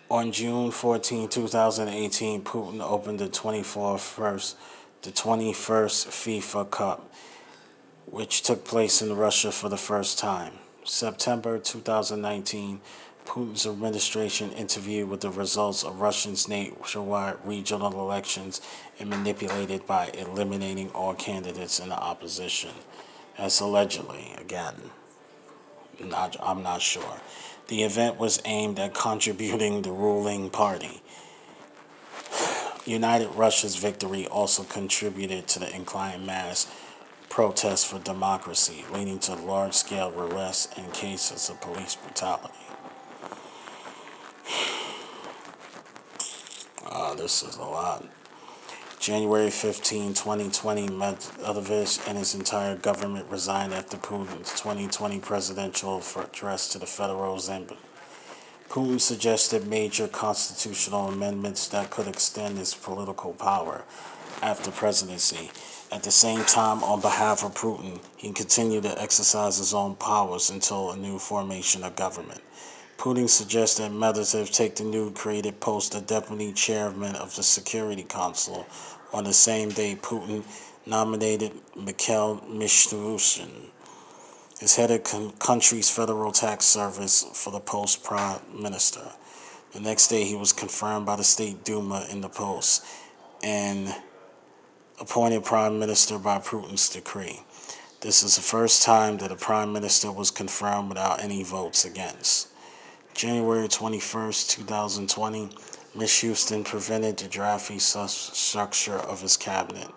On 0.09 0.31
June 0.31 0.71
14, 0.71 1.27
2018, 1.27 2.43
Putin 2.43 2.79
opened 2.79 3.19
the 3.19 3.27
24th 3.27 4.55
the 5.01 5.11
21st 5.11 6.07
FIFA 6.07 6.71
Cup, 6.71 7.13
which 8.05 8.41
took 8.41 8.63
place 8.63 9.01
in 9.01 9.15
Russia 9.15 9.51
for 9.51 9.67
the 9.67 9.77
first 9.77 10.17
time. 10.17 10.53
September 10.83 11.59
2019, 11.59 12.81
Putin's 13.25 13.65
administration 13.65 14.51
interviewed 14.51 15.09
with 15.09 15.21
the 15.21 15.29
results 15.29 15.83
of 15.83 15.99
Russia's 15.99 16.47
nationwide 16.47 17.37
regional 17.43 17.99
elections 17.99 18.61
and 18.99 19.09
manipulated 19.09 19.85
by 19.85 20.09
eliminating 20.13 20.89
all 20.91 21.13
candidates 21.13 21.79
in 21.79 21.89
the 21.89 21.97
opposition. 21.97 22.71
That's 23.37 23.59
allegedly, 23.59 24.33
again. 24.37 24.75
Not, 25.99 26.37
I'm 26.41 26.63
not 26.63 26.81
sure. 26.81 27.19
The 27.67 27.83
event 27.83 28.17
was 28.19 28.41
aimed 28.45 28.79
at 28.79 28.93
contributing 28.93 29.81
the 29.81 29.91
ruling 29.91 30.49
party. 30.49 31.01
United 32.85 33.29
Russia's 33.29 33.75
victory 33.75 34.27
also 34.27 34.63
contributed 34.63 35.47
to 35.47 35.59
the 35.59 35.75
inclined 35.75 36.25
mass 36.27 36.71
protests 37.29 37.83
for 37.83 37.97
democracy, 37.99 38.85
leading 38.93 39.19
to 39.19 39.33
large 39.33 39.73
scale 39.73 40.13
arrests 40.15 40.69
and 40.77 40.93
cases 40.93 41.49
of 41.49 41.59
police 41.59 41.95
brutality. 41.95 42.53
Uh, 46.85 47.13
this 47.15 47.43
is 47.43 47.57
a 47.57 47.61
lot. 47.61 48.05
January 48.99 49.51
15, 49.51 50.13
2020, 50.13 50.87
Medvedev 50.87 52.07
and 52.07 52.17
his 52.17 52.33
entire 52.33 52.75
government 52.75 53.25
resigned 53.29 53.73
after 53.73 53.97
Putin's 53.97 54.59
2020 54.59 55.19
presidential 55.19 56.01
address 56.17 56.69
to 56.69 56.79
the 56.79 56.85
Federal 56.85 57.35
Assembly. 57.35 57.77
Putin 58.69 58.99
suggested 58.99 59.67
major 59.67 60.07
constitutional 60.07 61.09
amendments 61.09 61.67
that 61.67 61.91
could 61.91 62.07
extend 62.07 62.57
his 62.57 62.73
political 62.73 63.33
power 63.33 63.83
after 64.41 64.71
presidency. 64.71 65.51
At 65.91 66.03
the 66.03 66.11
same 66.11 66.43
time, 66.45 66.83
on 66.83 66.99
behalf 66.99 67.43
of 67.43 67.53
Putin, 67.53 68.01
he 68.17 68.31
continued 68.31 68.83
to 68.83 69.01
exercise 69.01 69.57
his 69.57 69.73
own 69.73 69.95
powers 69.95 70.49
until 70.49 70.91
a 70.91 70.97
new 70.97 71.19
formation 71.19 71.83
of 71.83 71.95
government. 71.95 72.41
Putin 72.97 73.29
suggests 73.29 73.77
that 73.77 73.91
Medvedev 73.91 74.51
take 74.51 74.75
the 74.75 74.83
new 74.83 75.11
created 75.11 75.59
post 75.59 75.93
of 75.95 76.07
deputy 76.07 76.53
chairman 76.53 77.15
of 77.15 77.35
the 77.35 77.43
Security 77.43 78.03
Council. 78.03 78.65
On 79.13 79.23
the 79.23 79.33
same 79.33 79.69
day, 79.69 79.95
Putin 79.95 80.43
nominated 80.85 81.51
Mikhail 81.75 82.41
Mishustin 82.49 83.69
as 84.61 84.75
head 84.75 84.91
of 84.91 85.03
the 85.03 85.33
country's 85.39 85.89
federal 85.89 86.31
tax 86.31 86.65
service 86.65 87.25
for 87.33 87.51
the 87.51 87.59
post 87.59 88.03
prime 88.03 88.39
minister. 88.57 89.11
The 89.73 89.81
next 89.81 90.07
day, 90.07 90.23
he 90.23 90.35
was 90.35 90.53
confirmed 90.53 91.05
by 91.05 91.17
the 91.17 91.23
State 91.23 91.63
Duma 91.65 92.07
in 92.09 92.21
the 92.21 92.29
post 92.29 92.85
and 93.43 93.93
appointed 94.99 95.43
prime 95.43 95.77
minister 95.77 96.17
by 96.17 96.39
Putin's 96.39 96.87
decree. 96.89 97.41
This 97.99 98.23
is 98.23 98.37
the 98.37 98.41
first 98.41 98.83
time 98.83 99.17
that 99.17 99.31
a 99.31 99.35
prime 99.35 99.73
minister 99.73 100.11
was 100.11 100.31
confirmed 100.31 100.89
without 100.89 101.21
any 101.21 101.43
votes 101.43 101.83
against. 101.83 102.47
January 103.15 103.65
21st, 103.69 104.49
2020, 104.49 105.47
Mishustin 105.95 106.65
prevented 106.65 107.15
the 107.15 107.29
drafting 107.29 107.79
structure 107.79 108.97
of 108.97 109.21
his 109.21 109.37
cabinet. 109.37 109.87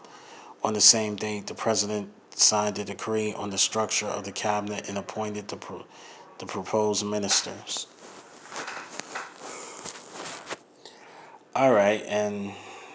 On 0.62 0.72
the 0.72 0.80
same 0.80 1.16
date, 1.16 1.48
the 1.48 1.54
president 1.54 2.12
signed 2.30 2.78
a 2.78 2.84
decree 2.84 3.34
on 3.34 3.50
the 3.50 3.58
structure 3.58 4.06
of 4.06 4.22
the 4.22 4.30
cabinet 4.30 4.88
and 4.88 4.96
appointed 4.96 5.48
the, 5.48 5.56
pro- 5.56 5.84
the 6.38 6.46
proposed 6.46 7.04
ministers. 7.04 7.88
All 11.56 11.72
right, 11.72 12.04
and 12.06 12.52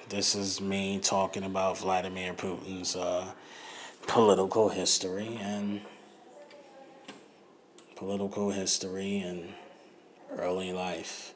this 0.08 0.36
is 0.36 0.62
me 0.62 1.00
talking 1.00 1.44
about 1.44 1.80
Vladimir 1.80 2.34
Putin's 2.34 2.96
uh, 2.96 3.30
political 4.08 4.70
history 4.70 5.38
and 5.42 5.82
political 7.98 8.52
history 8.52 9.20
and 9.20 9.54
early 10.38 10.74
life. 10.74 11.34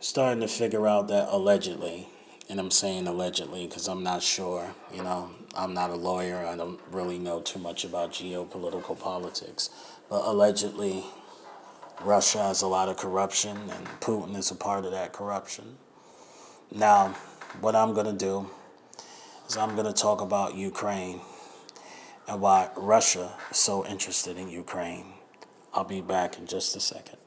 Starting 0.00 0.40
to 0.40 0.48
figure 0.48 0.86
out 0.86 1.08
that 1.08 1.28
allegedly, 1.30 2.08
and 2.48 2.60
I'm 2.60 2.70
saying 2.70 3.06
allegedly 3.06 3.66
because 3.66 3.88
I'm 3.88 4.02
not 4.02 4.22
sure, 4.22 4.74
you 4.94 5.02
know, 5.02 5.30
I'm 5.56 5.74
not 5.74 5.90
a 5.90 5.96
lawyer, 5.96 6.46
I 6.46 6.56
don't 6.56 6.80
really 6.90 7.18
know 7.18 7.40
too 7.40 7.58
much 7.58 7.84
about 7.84 8.12
geopolitical 8.12 8.98
politics, 8.98 9.70
but 10.08 10.24
allegedly, 10.24 11.04
Russia 12.02 12.42
has 12.44 12.62
a 12.62 12.66
lot 12.68 12.88
of 12.88 12.96
corruption, 12.96 13.56
and 13.56 13.86
Putin 14.00 14.36
is 14.36 14.50
a 14.50 14.54
part 14.54 14.84
of 14.84 14.92
that 14.92 15.12
corruption. 15.12 15.78
Now, 16.70 17.08
what 17.60 17.74
I'm 17.74 17.92
going 17.92 18.06
to 18.06 18.12
do 18.12 18.48
is 19.48 19.56
I'm 19.56 19.74
going 19.74 19.92
to 19.92 19.92
talk 19.92 20.20
about 20.20 20.54
Ukraine 20.54 21.20
and 22.28 22.40
why 22.40 22.70
Russia 22.76 23.34
is 23.50 23.56
so 23.56 23.84
interested 23.86 24.36
in 24.36 24.48
Ukraine. 24.48 25.06
I'll 25.74 25.84
be 25.84 26.00
back 26.00 26.38
in 26.38 26.46
just 26.46 26.76
a 26.76 26.80
second. 26.80 27.17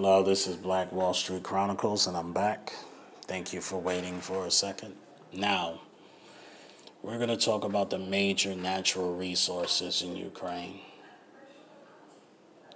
Hello, 0.00 0.22
this 0.22 0.46
is 0.46 0.54
Black 0.54 0.92
Wall 0.92 1.12
Street 1.12 1.42
Chronicles, 1.42 2.06
and 2.06 2.16
I'm 2.16 2.32
back. 2.32 2.72
Thank 3.22 3.52
you 3.52 3.60
for 3.60 3.80
waiting 3.80 4.20
for 4.20 4.46
a 4.46 4.50
second. 4.52 4.94
Now, 5.32 5.80
we're 7.02 7.16
going 7.16 7.36
to 7.36 7.36
talk 7.36 7.64
about 7.64 7.90
the 7.90 7.98
major 7.98 8.54
natural 8.54 9.16
resources 9.16 10.00
in 10.02 10.14
Ukraine. 10.14 10.78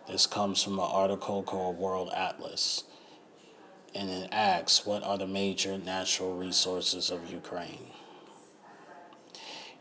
This 0.08 0.26
comes 0.26 0.64
from 0.64 0.80
an 0.80 0.88
article 0.90 1.44
called 1.44 1.78
World 1.78 2.10
Atlas, 2.12 2.82
and 3.94 4.10
it 4.10 4.28
asks 4.32 4.84
what 4.84 5.04
are 5.04 5.16
the 5.16 5.28
major 5.28 5.78
natural 5.78 6.36
resources 6.36 7.08
of 7.08 7.30
Ukraine? 7.30 7.86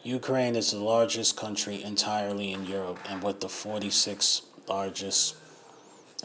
Ukraine 0.03 0.55
is 0.55 0.69
the 0.69 0.77
largest 0.77 1.37
country 1.37 1.81
entirely 1.81 2.51
in 2.51 2.67
Europe 2.67 2.99
and 3.09 3.23
with 3.23 3.39
the 3.39 3.47
46th 3.47 4.43
largest 4.67 5.40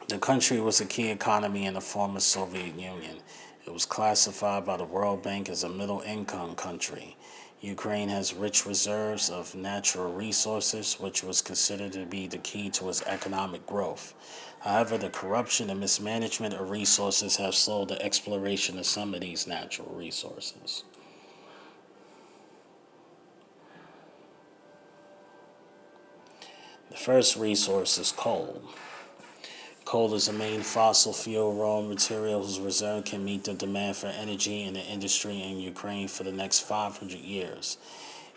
The 0.08 0.18
country 0.18 0.60
was 0.60 0.80
a 0.80 0.86
key 0.86 1.10
economy 1.10 1.66
in 1.66 1.74
the 1.74 1.80
former 1.80 2.18
Soviet 2.18 2.74
Union. 2.74 3.18
It 3.64 3.72
was 3.72 3.86
classified 3.86 4.66
by 4.66 4.76
the 4.76 4.84
World 4.84 5.22
Bank 5.22 5.48
as 5.48 5.62
a 5.62 5.68
middle 5.68 6.00
income 6.00 6.56
country. 6.56 7.16
Ukraine 7.62 8.08
has 8.08 8.34
rich 8.34 8.66
reserves 8.66 9.30
of 9.30 9.54
natural 9.54 10.12
resources, 10.12 10.98
which 10.98 11.22
was 11.22 11.40
considered 11.40 11.92
to 11.92 12.04
be 12.04 12.26
the 12.26 12.38
key 12.38 12.68
to 12.70 12.88
its 12.88 13.02
economic 13.06 13.64
growth. 13.66 14.14
However, 14.58 14.98
the 14.98 15.10
corruption 15.10 15.70
and 15.70 15.78
mismanagement 15.78 16.54
of 16.54 16.70
resources 16.70 17.36
have 17.36 17.54
slowed 17.54 17.88
the 17.88 18.02
exploration 18.02 18.80
of 18.80 18.86
some 18.86 19.14
of 19.14 19.20
these 19.20 19.46
natural 19.46 19.94
resources. 19.94 20.82
The 26.90 26.96
first 26.96 27.36
resource 27.36 27.96
is 27.96 28.10
coal. 28.10 28.60
Coal 29.92 30.14
is 30.14 30.24
the 30.24 30.32
main 30.32 30.62
fossil 30.62 31.12
fuel 31.12 31.52
raw 31.52 31.82
material 31.82 32.42
whose 32.42 32.58
reserve 32.58 33.04
can 33.04 33.22
meet 33.22 33.44
the 33.44 33.52
demand 33.52 33.94
for 33.94 34.06
energy 34.06 34.62
in 34.62 34.72
the 34.72 34.80
industry 34.80 35.42
in 35.42 35.60
Ukraine 35.60 36.08
for 36.08 36.22
the 36.22 36.32
next 36.32 36.60
500 36.60 37.12
years. 37.18 37.76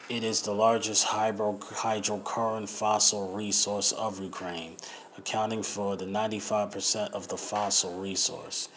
It 0.09 0.25
is 0.25 0.41
the 0.41 0.51
largest 0.51 1.05
hydro- 1.05 1.53
hydrocarbon 1.53 2.67
fossil 2.67 3.31
resource 3.31 3.93
of 3.93 4.19
Ukraine, 4.19 4.75
accounting 5.17 5.63
for 5.63 5.95
the 5.95 6.03
95% 6.03 7.13
of 7.13 7.29
the 7.29 7.37
fossil 7.37 7.97
resource. 8.01 8.67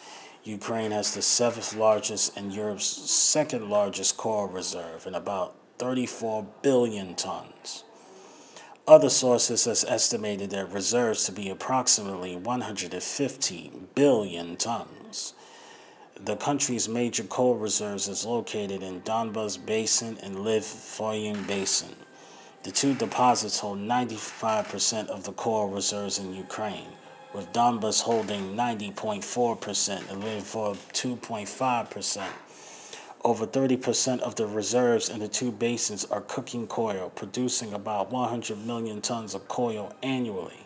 Ukraine 0.45 0.91
has 0.91 1.13
the 1.13 1.21
seventh 1.21 1.75
largest 1.75 2.37
and 2.37 2.53
Europe's 2.53 2.87
second 3.11 3.69
largest 3.69 4.15
coal 4.15 4.47
reserve 4.47 5.05
and 5.05 5.17
about 5.17 5.53
34 5.79 6.47
billion 6.61 7.13
tons. 7.15 7.83
Other 8.89 9.09
sources 9.09 9.65
have 9.65 9.85
estimated 9.87 10.49
their 10.49 10.65
reserves 10.65 11.25
to 11.25 11.31
be 11.31 11.51
approximately 11.51 12.35
150 12.35 13.71
billion 13.93 14.55
tons. 14.55 15.35
The 16.15 16.35
country's 16.35 16.89
major 16.89 17.23
coal 17.25 17.53
reserves 17.53 18.07
is 18.07 18.25
located 18.25 18.81
in 18.81 19.01
Donbas 19.01 19.63
Basin 19.63 20.17
and 20.23 20.37
Lviv 20.37 21.45
Basin. 21.45 21.95
The 22.63 22.71
two 22.71 22.95
deposits 22.95 23.59
hold 23.59 23.77
95% 23.77 25.05
of 25.09 25.23
the 25.23 25.33
coal 25.33 25.67
reserves 25.67 26.17
in 26.17 26.33
Ukraine, 26.33 26.93
with 27.31 27.53
Donbas 27.53 28.01
holding 28.01 28.55
90.4% 28.55 30.11
and 30.11 30.23
Lviv 30.23 30.77
2.5%. 30.93 32.27
Over 33.21 33.45
30% 33.45 34.21
of 34.21 34.35
the 34.35 34.47
reserves 34.47 35.09
in 35.09 35.19
the 35.19 35.27
two 35.27 35.51
basins 35.51 36.05
are 36.05 36.21
cooking 36.21 36.67
coal, 36.67 37.11
producing 37.15 37.73
about 37.73 38.11
100 38.11 38.65
million 38.65 39.01
tons 39.01 39.35
of 39.35 39.45
coal 39.49 39.91
annually. 40.01 40.65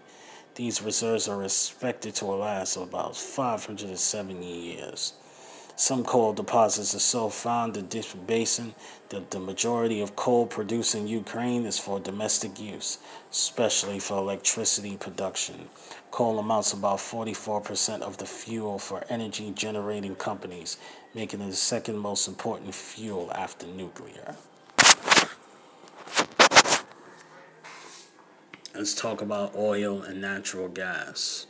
These 0.54 0.84
reserves 0.84 1.28
are 1.28 1.44
expected 1.44 2.14
to 2.16 2.26
last 2.26 2.78
about 2.78 3.18
570 3.18 4.46
years. 4.46 5.14
Some 5.76 6.04
coal 6.04 6.34
deposits 6.34 6.94
are 6.94 7.00
so 7.00 7.30
found 7.30 7.78
in 7.78 7.90
this 7.90 8.14
basin 8.14 8.76
that 9.10 9.32
the 9.32 9.40
majority 9.40 10.02
of 10.02 10.16
coal 10.16 10.46
produced 10.46 10.94
in 10.94 11.08
Ukraine 11.08 11.66
is 11.66 11.80
for 11.80 12.00
domestic 12.00 12.60
use, 12.60 13.00
especially 13.32 13.98
for 13.98 14.20
electricity 14.20 14.98
production. 14.98 15.68
Coal 16.12 16.38
amounts 16.38 16.74
about 16.74 17.00
44% 17.00 18.02
of 18.02 18.18
the 18.18 18.26
fuel 18.26 18.78
for 18.78 19.04
energy 19.10 19.52
generating 19.56 20.16
companies, 20.16 20.78
making 21.16 21.42
it 21.42 21.50
the 21.50 21.56
second 21.56 21.98
most 21.98 22.28
important 22.28 22.76
fuel 22.76 23.32
after 23.34 23.66
nuclear. 23.66 24.36
Let's 28.76 28.94
talk 28.94 29.24
about 29.24 29.56
oil 29.56 30.04
and 30.04 30.22
natural 30.22 30.68
gas. 30.68 31.48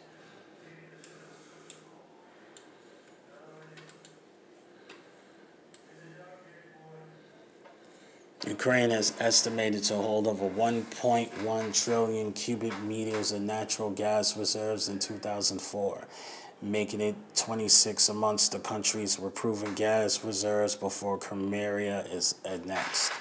Ukraine 8.47 8.89
has 8.89 9.13
estimated 9.21 9.83
to 9.85 9.95
hold 9.95 10.27
over 10.27 10.49
1.1 10.49 11.83
trillion 11.83 12.33
cubic 12.33 12.77
meters 12.81 13.31
of 13.31 13.41
natural 13.41 13.89
gas 13.89 14.35
reserves 14.35 14.89
in 14.89 14.99
2004, 14.99 16.05
making 16.61 16.99
it 16.99 17.15
26 17.37 18.09
amongst 18.09 18.51
the 18.51 18.59
countries 18.59 19.17
with 19.17 19.33
proven 19.33 19.73
gas 19.75 20.25
reserves 20.25 20.75
before 20.75 21.17
Crimea 21.17 22.01
is 22.11 22.35
annexed. 22.43 23.13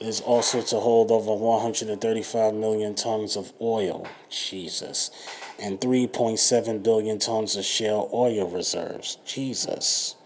It 0.00 0.08
is 0.08 0.20
also 0.20 0.62
to 0.62 0.80
hold 0.80 1.12
over 1.12 1.32
135 1.32 2.52
million 2.54 2.96
tons 2.96 3.36
of 3.36 3.52
oil, 3.60 4.08
Jesus, 4.30 5.12
and 5.60 5.80
3.7 5.80 6.82
billion 6.82 7.20
tons 7.20 7.54
of 7.54 7.64
shale 7.64 8.10
oil 8.12 8.48
reserves, 8.48 9.18
Jesus. 9.24 10.16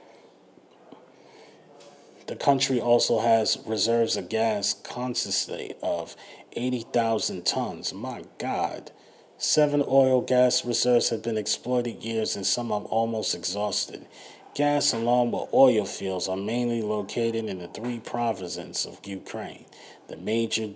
The 2.26 2.36
country 2.36 2.80
also 2.80 3.20
has 3.20 3.58
reserves 3.66 4.16
of 4.16 4.30
gas 4.30 4.74
condensate 4.82 5.76
of 5.82 6.16
80,000 6.52 7.44
tons. 7.44 7.92
My 7.92 8.24
God. 8.38 8.90
Seven 9.36 9.84
oil 9.86 10.22
gas 10.22 10.64
reserves 10.64 11.10
have 11.10 11.22
been 11.22 11.36
exploited 11.36 12.02
years 12.02 12.34
and 12.34 12.46
some 12.46 12.72
are 12.72 12.82
almost 12.82 13.34
exhausted. 13.34 14.06
Gas 14.54 14.94
along 14.94 15.32
with 15.32 15.52
oil 15.52 15.84
fields 15.84 16.28
are 16.28 16.36
mainly 16.36 16.80
located 16.80 17.44
in 17.44 17.58
the 17.58 17.68
three 17.68 17.98
provinces 17.98 18.86
of 18.86 19.04
Ukraine. 19.04 19.66
The 20.06 20.16
major 20.16 20.68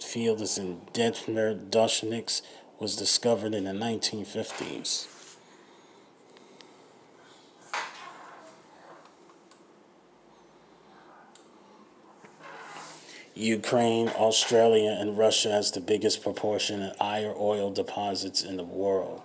field 0.00 0.40
is 0.40 0.58
in 0.58 0.80
Dnepr 0.92 1.70
Doshnix 1.70 2.42
was 2.80 2.96
discovered 2.96 3.54
in 3.54 3.64
the 3.64 3.72
1950s. 3.72 5.06
Ukraine, 13.36 14.08
Australia, 14.08 14.96
and 14.98 15.18
Russia 15.18 15.50
has 15.50 15.70
the 15.70 15.80
biggest 15.80 16.22
proportion 16.22 16.82
of 16.82 16.96
iron 16.98 17.34
oil 17.38 17.70
deposits 17.70 18.42
in 18.42 18.56
the 18.56 18.64
world. 18.64 19.20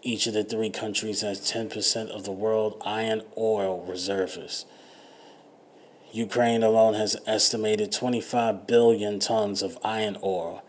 Each 0.00 0.26
of 0.26 0.32
the 0.32 0.42
three 0.42 0.70
countries 0.70 1.20
has 1.20 1.40
10% 1.40 2.08
of 2.08 2.24
the 2.24 2.32
world 2.32 2.80
iron 2.82 3.20
ore 3.34 3.84
reserves. 3.86 4.64
Ukraine 6.12 6.62
alone 6.62 6.94
has 6.94 7.18
estimated 7.26 7.92
25 7.92 8.66
billion 8.66 9.18
tons 9.18 9.60
of 9.60 9.76
iron 9.84 10.16
ore 10.22 10.62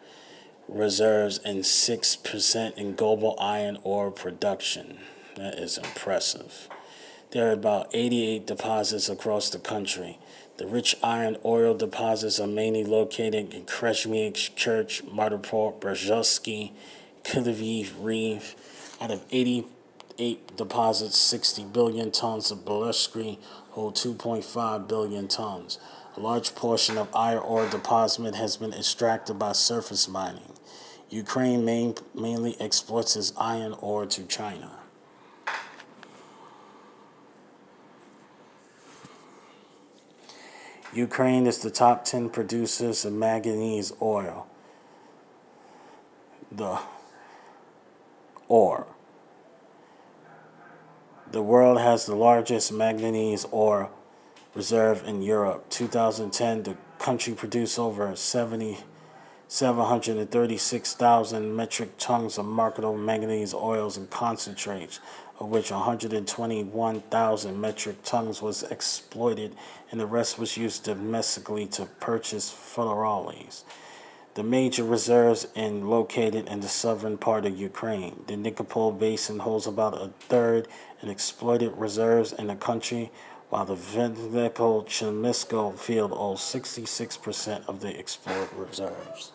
reserves 0.68 1.38
and 1.38 1.60
6% 1.60 2.78
in 2.78 2.96
global 2.96 3.38
iron 3.40 3.78
ore 3.84 4.12
production. 4.12 4.98
That 5.38 5.58
is 5.58 5.78
impressive. 5.78 6.68
There 7.32 7.48
are 7.48 7.54
about 7.54 7.90
88 7.94 8.46
deposits 8.46 9.08
across 9.08 9.50
the 9.50 9.60
country. 9.60 10.20
The 10.58 10.66
rich 10.66 10.96
iron 11.04 11.38
ore 11.44 11.72
deposits 11.76 12.40
are 12.40 12.48
mainly 12.48 12.84
located 12.84 13.54
in 13.54 13.66
Kreshmik 13.66 14.56
Church, 14.56 15.06
Martopol, 15.06 15.80
Berzhevsky, 15.80 16.72
Kiliviv, 17.24 17.92
Reeve. 18.00 18.56
Out 19.00 19.12
of 19.12 19.24
88 19.30 20.58
deposits, 20.58 21.16
60 21.20 21.66
billion 21.66 22.10
tons 22.10 22.50
of 22.50 22.66
Belushki 22.66 23.38
hold 23.70 23.96
2.5 23.96 24.88
billion 24.88 25.28
tons. 25.28 25.78
A 26.16 26.20
large 26.20 26.56
portion 26.56 26.98
of 26.98 27.16
iron 27.16 27.38
ore 27.38 27.70
deposit 27.70 28.34
has 28.34 28.58
been 28.58 28.74
extracted 28.74 29.38
by 29.38 29.52
surface 29.52 30.08
mining. 30.08 30.54
Ukraine 31.12 31.66
main, 31.66 31.94
mainly 32.16 32.60
exports 32.60 33.16
its 33.16 33.32
iron 33.38 33.76
ore 33.80 34.08
to 34.08 34.24
China. 34.24 34.77
Ukraine 40.98 41.46
is 41.46 41.60
the 41.60 41.70
top 41.70 42.06
10 42.06 42.32
producers 42.32 43.06
of 43.06 43.14
manganese 43.14 43.94
oil. 44.02 44.48
The 46.52 46.80
ore. 48.48 48.88
The 51.32 51.44
world 51.44 51.80
has 51.80 52.08
the 52.08 52.16
largest 52.16 52.74
manganese 52.74 53.46
ore 53.52 53.92
reserve 54.56 55.04
in 55.06 55.22
Europe. 55.22 55.70
2010, 55.70 56.64
the 56.64 56.76
country 56.98 57.36
produced 57.36 57.78
over 57.78 58.16
70, 58.16 58.80
736,000 59.48 61.56
metric 61.56 61.92
tons 62.00 62.40
of 62.40 62.46
marketable 62.46 62.98
manganese 62.98 63.54
oils 63.54 63.98
and 63.98 64.10
concentrates, 64.10 65.00
of 65.40 65.50
which 65.50 65.72
121,000 65.72 67.62
metric 67.62 68.04
tons 68.04 68.42
was 68.42 68.64
exploited 68.64 69.56
and 69.92 70.00
the 70.00 70.06
rest 70.06 70.40
was 70.40 70.58
used 70.58 70.84
domestically 70.84 71.66
to 71.68 71.86
purchase 71.86 72.52
fumaroles. 72.52 73.64
The 74.38 74.44
major 74.44 74.84
reserves 74.84 75.48
are 75.56 75.70
located 75.70 76.48
in 76.48 76.60
the 76.60 76.68
southern 76.68 77.18
part 77.18 77.46
of 77.46 77.58
Ukraine. 77.58 78.24
The 78.28 78.36
Nikopol 78.36 79.00
Basin 79.00 79.40
holds 79.40 79.66
about 79.66 80.00
a 80.00 80.10
third 80.30 80.68
in 81.02 81.10
exploited 81.10 81.72
reserves 81.76 82.34
in 82.34 82.46
the 82.46 82.56
country, 82.56 83.12
while 83.50 83.66
the 83.66 83.76
Veliko 83.76 84.86
Chemisko 84.86 85.76
field 85.76 86.12
holds 86.12 86.42
66% 86.42 87.68
of 87.68 87.80
the 87.80 87.98
explored 87.98 88.54
reserves. 88.54 89.32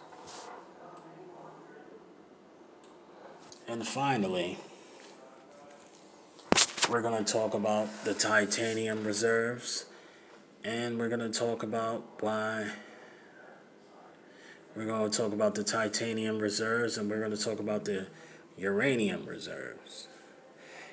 And 3.67 3.85
finally, 3.85 4.59
we're 6.93 7.01
going 7.01 7.25
to 7.25 7.33
talk 7.33 7.55
about 7.55 7.89
the 8.05 8.13
titanium 8.13 9.03
reserves, 9.03 9.87
and 10.63 10.99
we're 10.99 11.09
going 11.09 11.33
to 11.33 11.39
talk 11.39 11.63
about 11.63 12.05
why. 12.21 12.71
We're 14.77 14.85
going 14.85 15.11
to 15.11 15.17
talk 15.17 15.33
about 15.33 15.55
the 15.55 15.65
titanium 15.65 16.39
reserves, 16.39 16.99
and 16.99 17.09
we're 17.09 17.21
going 17.21 17.35
to 17.35 17.43
talk 17.43 17.61
about 17.61 17.87
the 17.87 18.09
uranium 18.59 19.25
reserves. 19.25 20.09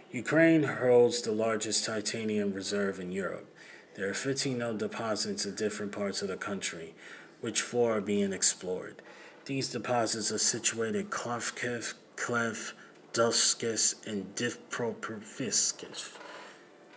Ukraine 0.09 0.63
holds 0.63 1.21
the 1.21 1.33
largest 1.33 1.83
titanium 1.83 2.53
reserve 2.53 3.01
in 3.01 3.11
Europe. 3.11 3.53
There 3.95 4.09
are 4.09 4.13
15 4.13 4.57
known 4.57 4.77
deposits 4.77 5.45
in 5.45 5.55
different 5.55 5.91
parts 5.91 6.21
of 6.21 6.29
the 6.29 6.37
country, 6.37 6.93
which 7.41 7.61
four 7.61 7.97
are 7.97 8.01
being 8.01 8.31
explored. 8.31 9.01
These 9.43 9.67
deposits 9.67 10.31
are 10.31 10.37
situated 10.37 11.09
Kharkiv, 11.09 11.95
Kiev, 12.15 12.73
Donetsk, 13.13 14.07
and 14.07 14.35
Dnipropetrovsk 14.35 15.83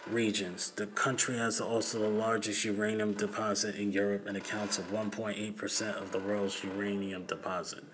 regions. 0.07 0.71
The 0.73 0.87
country 0.87 1.39
has 1.39 1.61
also 1.61 2.01
the 2.01 2.09
largest 2.09 2.65
uranium 2.65 3.13
deposit 3.15 3.77
in 3.77 3.93
Europe 3.93 4.27
and 4.27 4.37
accounts 4.37 4.77
for 4.77 4.83
1.8% 4.83 6.03
of 6.03 6.11
the 6.13 6.19
world's 6.19 6.63
uranium 6.65 7.25
deposit. 7.25 7.85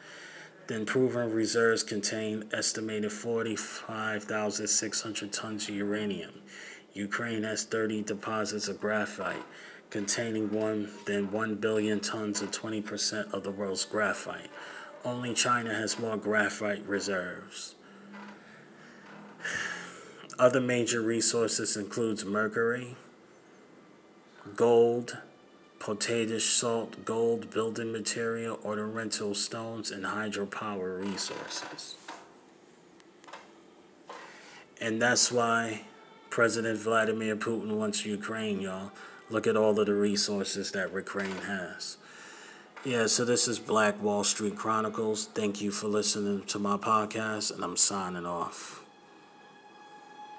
The 0.66 0.84
proven 0.84 1.32
reserves 1.32 1.82
contain 1.82 2.44
estimated 2.52 3.12
45,600 3.12 5.32
tons 5.32 5.68
of 5.68 5.74
uranium. 5.74 6.42
Ukraine 6.92 7.44
has 7.44 7.64
30 7.64 8.02
deposits 8.02 8.68
of 8.68 8.80
graphite 8.80 9.44
containing 9.90 10.52
more 10.52 10.86
than 11.06 11.30
1 11.30 11.54
billion 11.56 12.00
tons 12.00 12.42
or 12.42 12.46
20% 12.46 13.32
of 13.32 13.44
the 13.44 13.50
world's 13.50 13.84
graphite. 13.84 14.50
Only 15.04 15.32
China 15.32 15.72
has 15.72 15.98
more 15.98 16.16
graphite 16.16 16.86
reserves. 16.86 17.76
Other 20.38 20.60
major 20.60 21.00
resources 21.00 21.76
includes 21.76 22.24
mercury, 22.24 22.96
gold, 24.54 25.18
potash 25.78 26.44
salt, 26.44 27.04
gold, 27.04 27.50
building 27.50 27.92
material, 27.92 28.60
ornamental 28.64 29.34
stones, 29.34 29.90
and 29.90 30.04
hydropower 30.04 31.00
resources. 31.00 31.96
And 34.80 35.02
that's 35.02 35.32
why 35.32 35.82
President 36.30 36.78
Vladimir 36.78 37.34
Putin 37.34 37.76
wants 37.76 38.06
Ukraine, 38.06 38.60
y'all. 38.60 38.92
Look 39.30 39.46
at 39.46 39.56
all 39.56 39.78
of 39.78 39.86
the 39.86 39.94
resources 39.94 40.70
that 40.72 40.92
Ukraine 40.92 41.42
has. 41.46 41.96
Yeah, 42.84 43.06
so 43.06 43.24
this 43.24 43.48
is 43.48 43.58
Black 43.58 44.00
Wall 44.00 44.22
Street 44.22 44.54
Chronicles. 44.54 45.26
Thank 45.26 45.60
you 45.60 45.72
for 45.72 45.88
listening 45.88 46.44
to 46.46 46.60
my 46.60 46.76
podcast, 46.76 47.52
and 47.52 47.64
I'm 47.64 47.76
signing 47.76 48.24
off. 48.24 48.77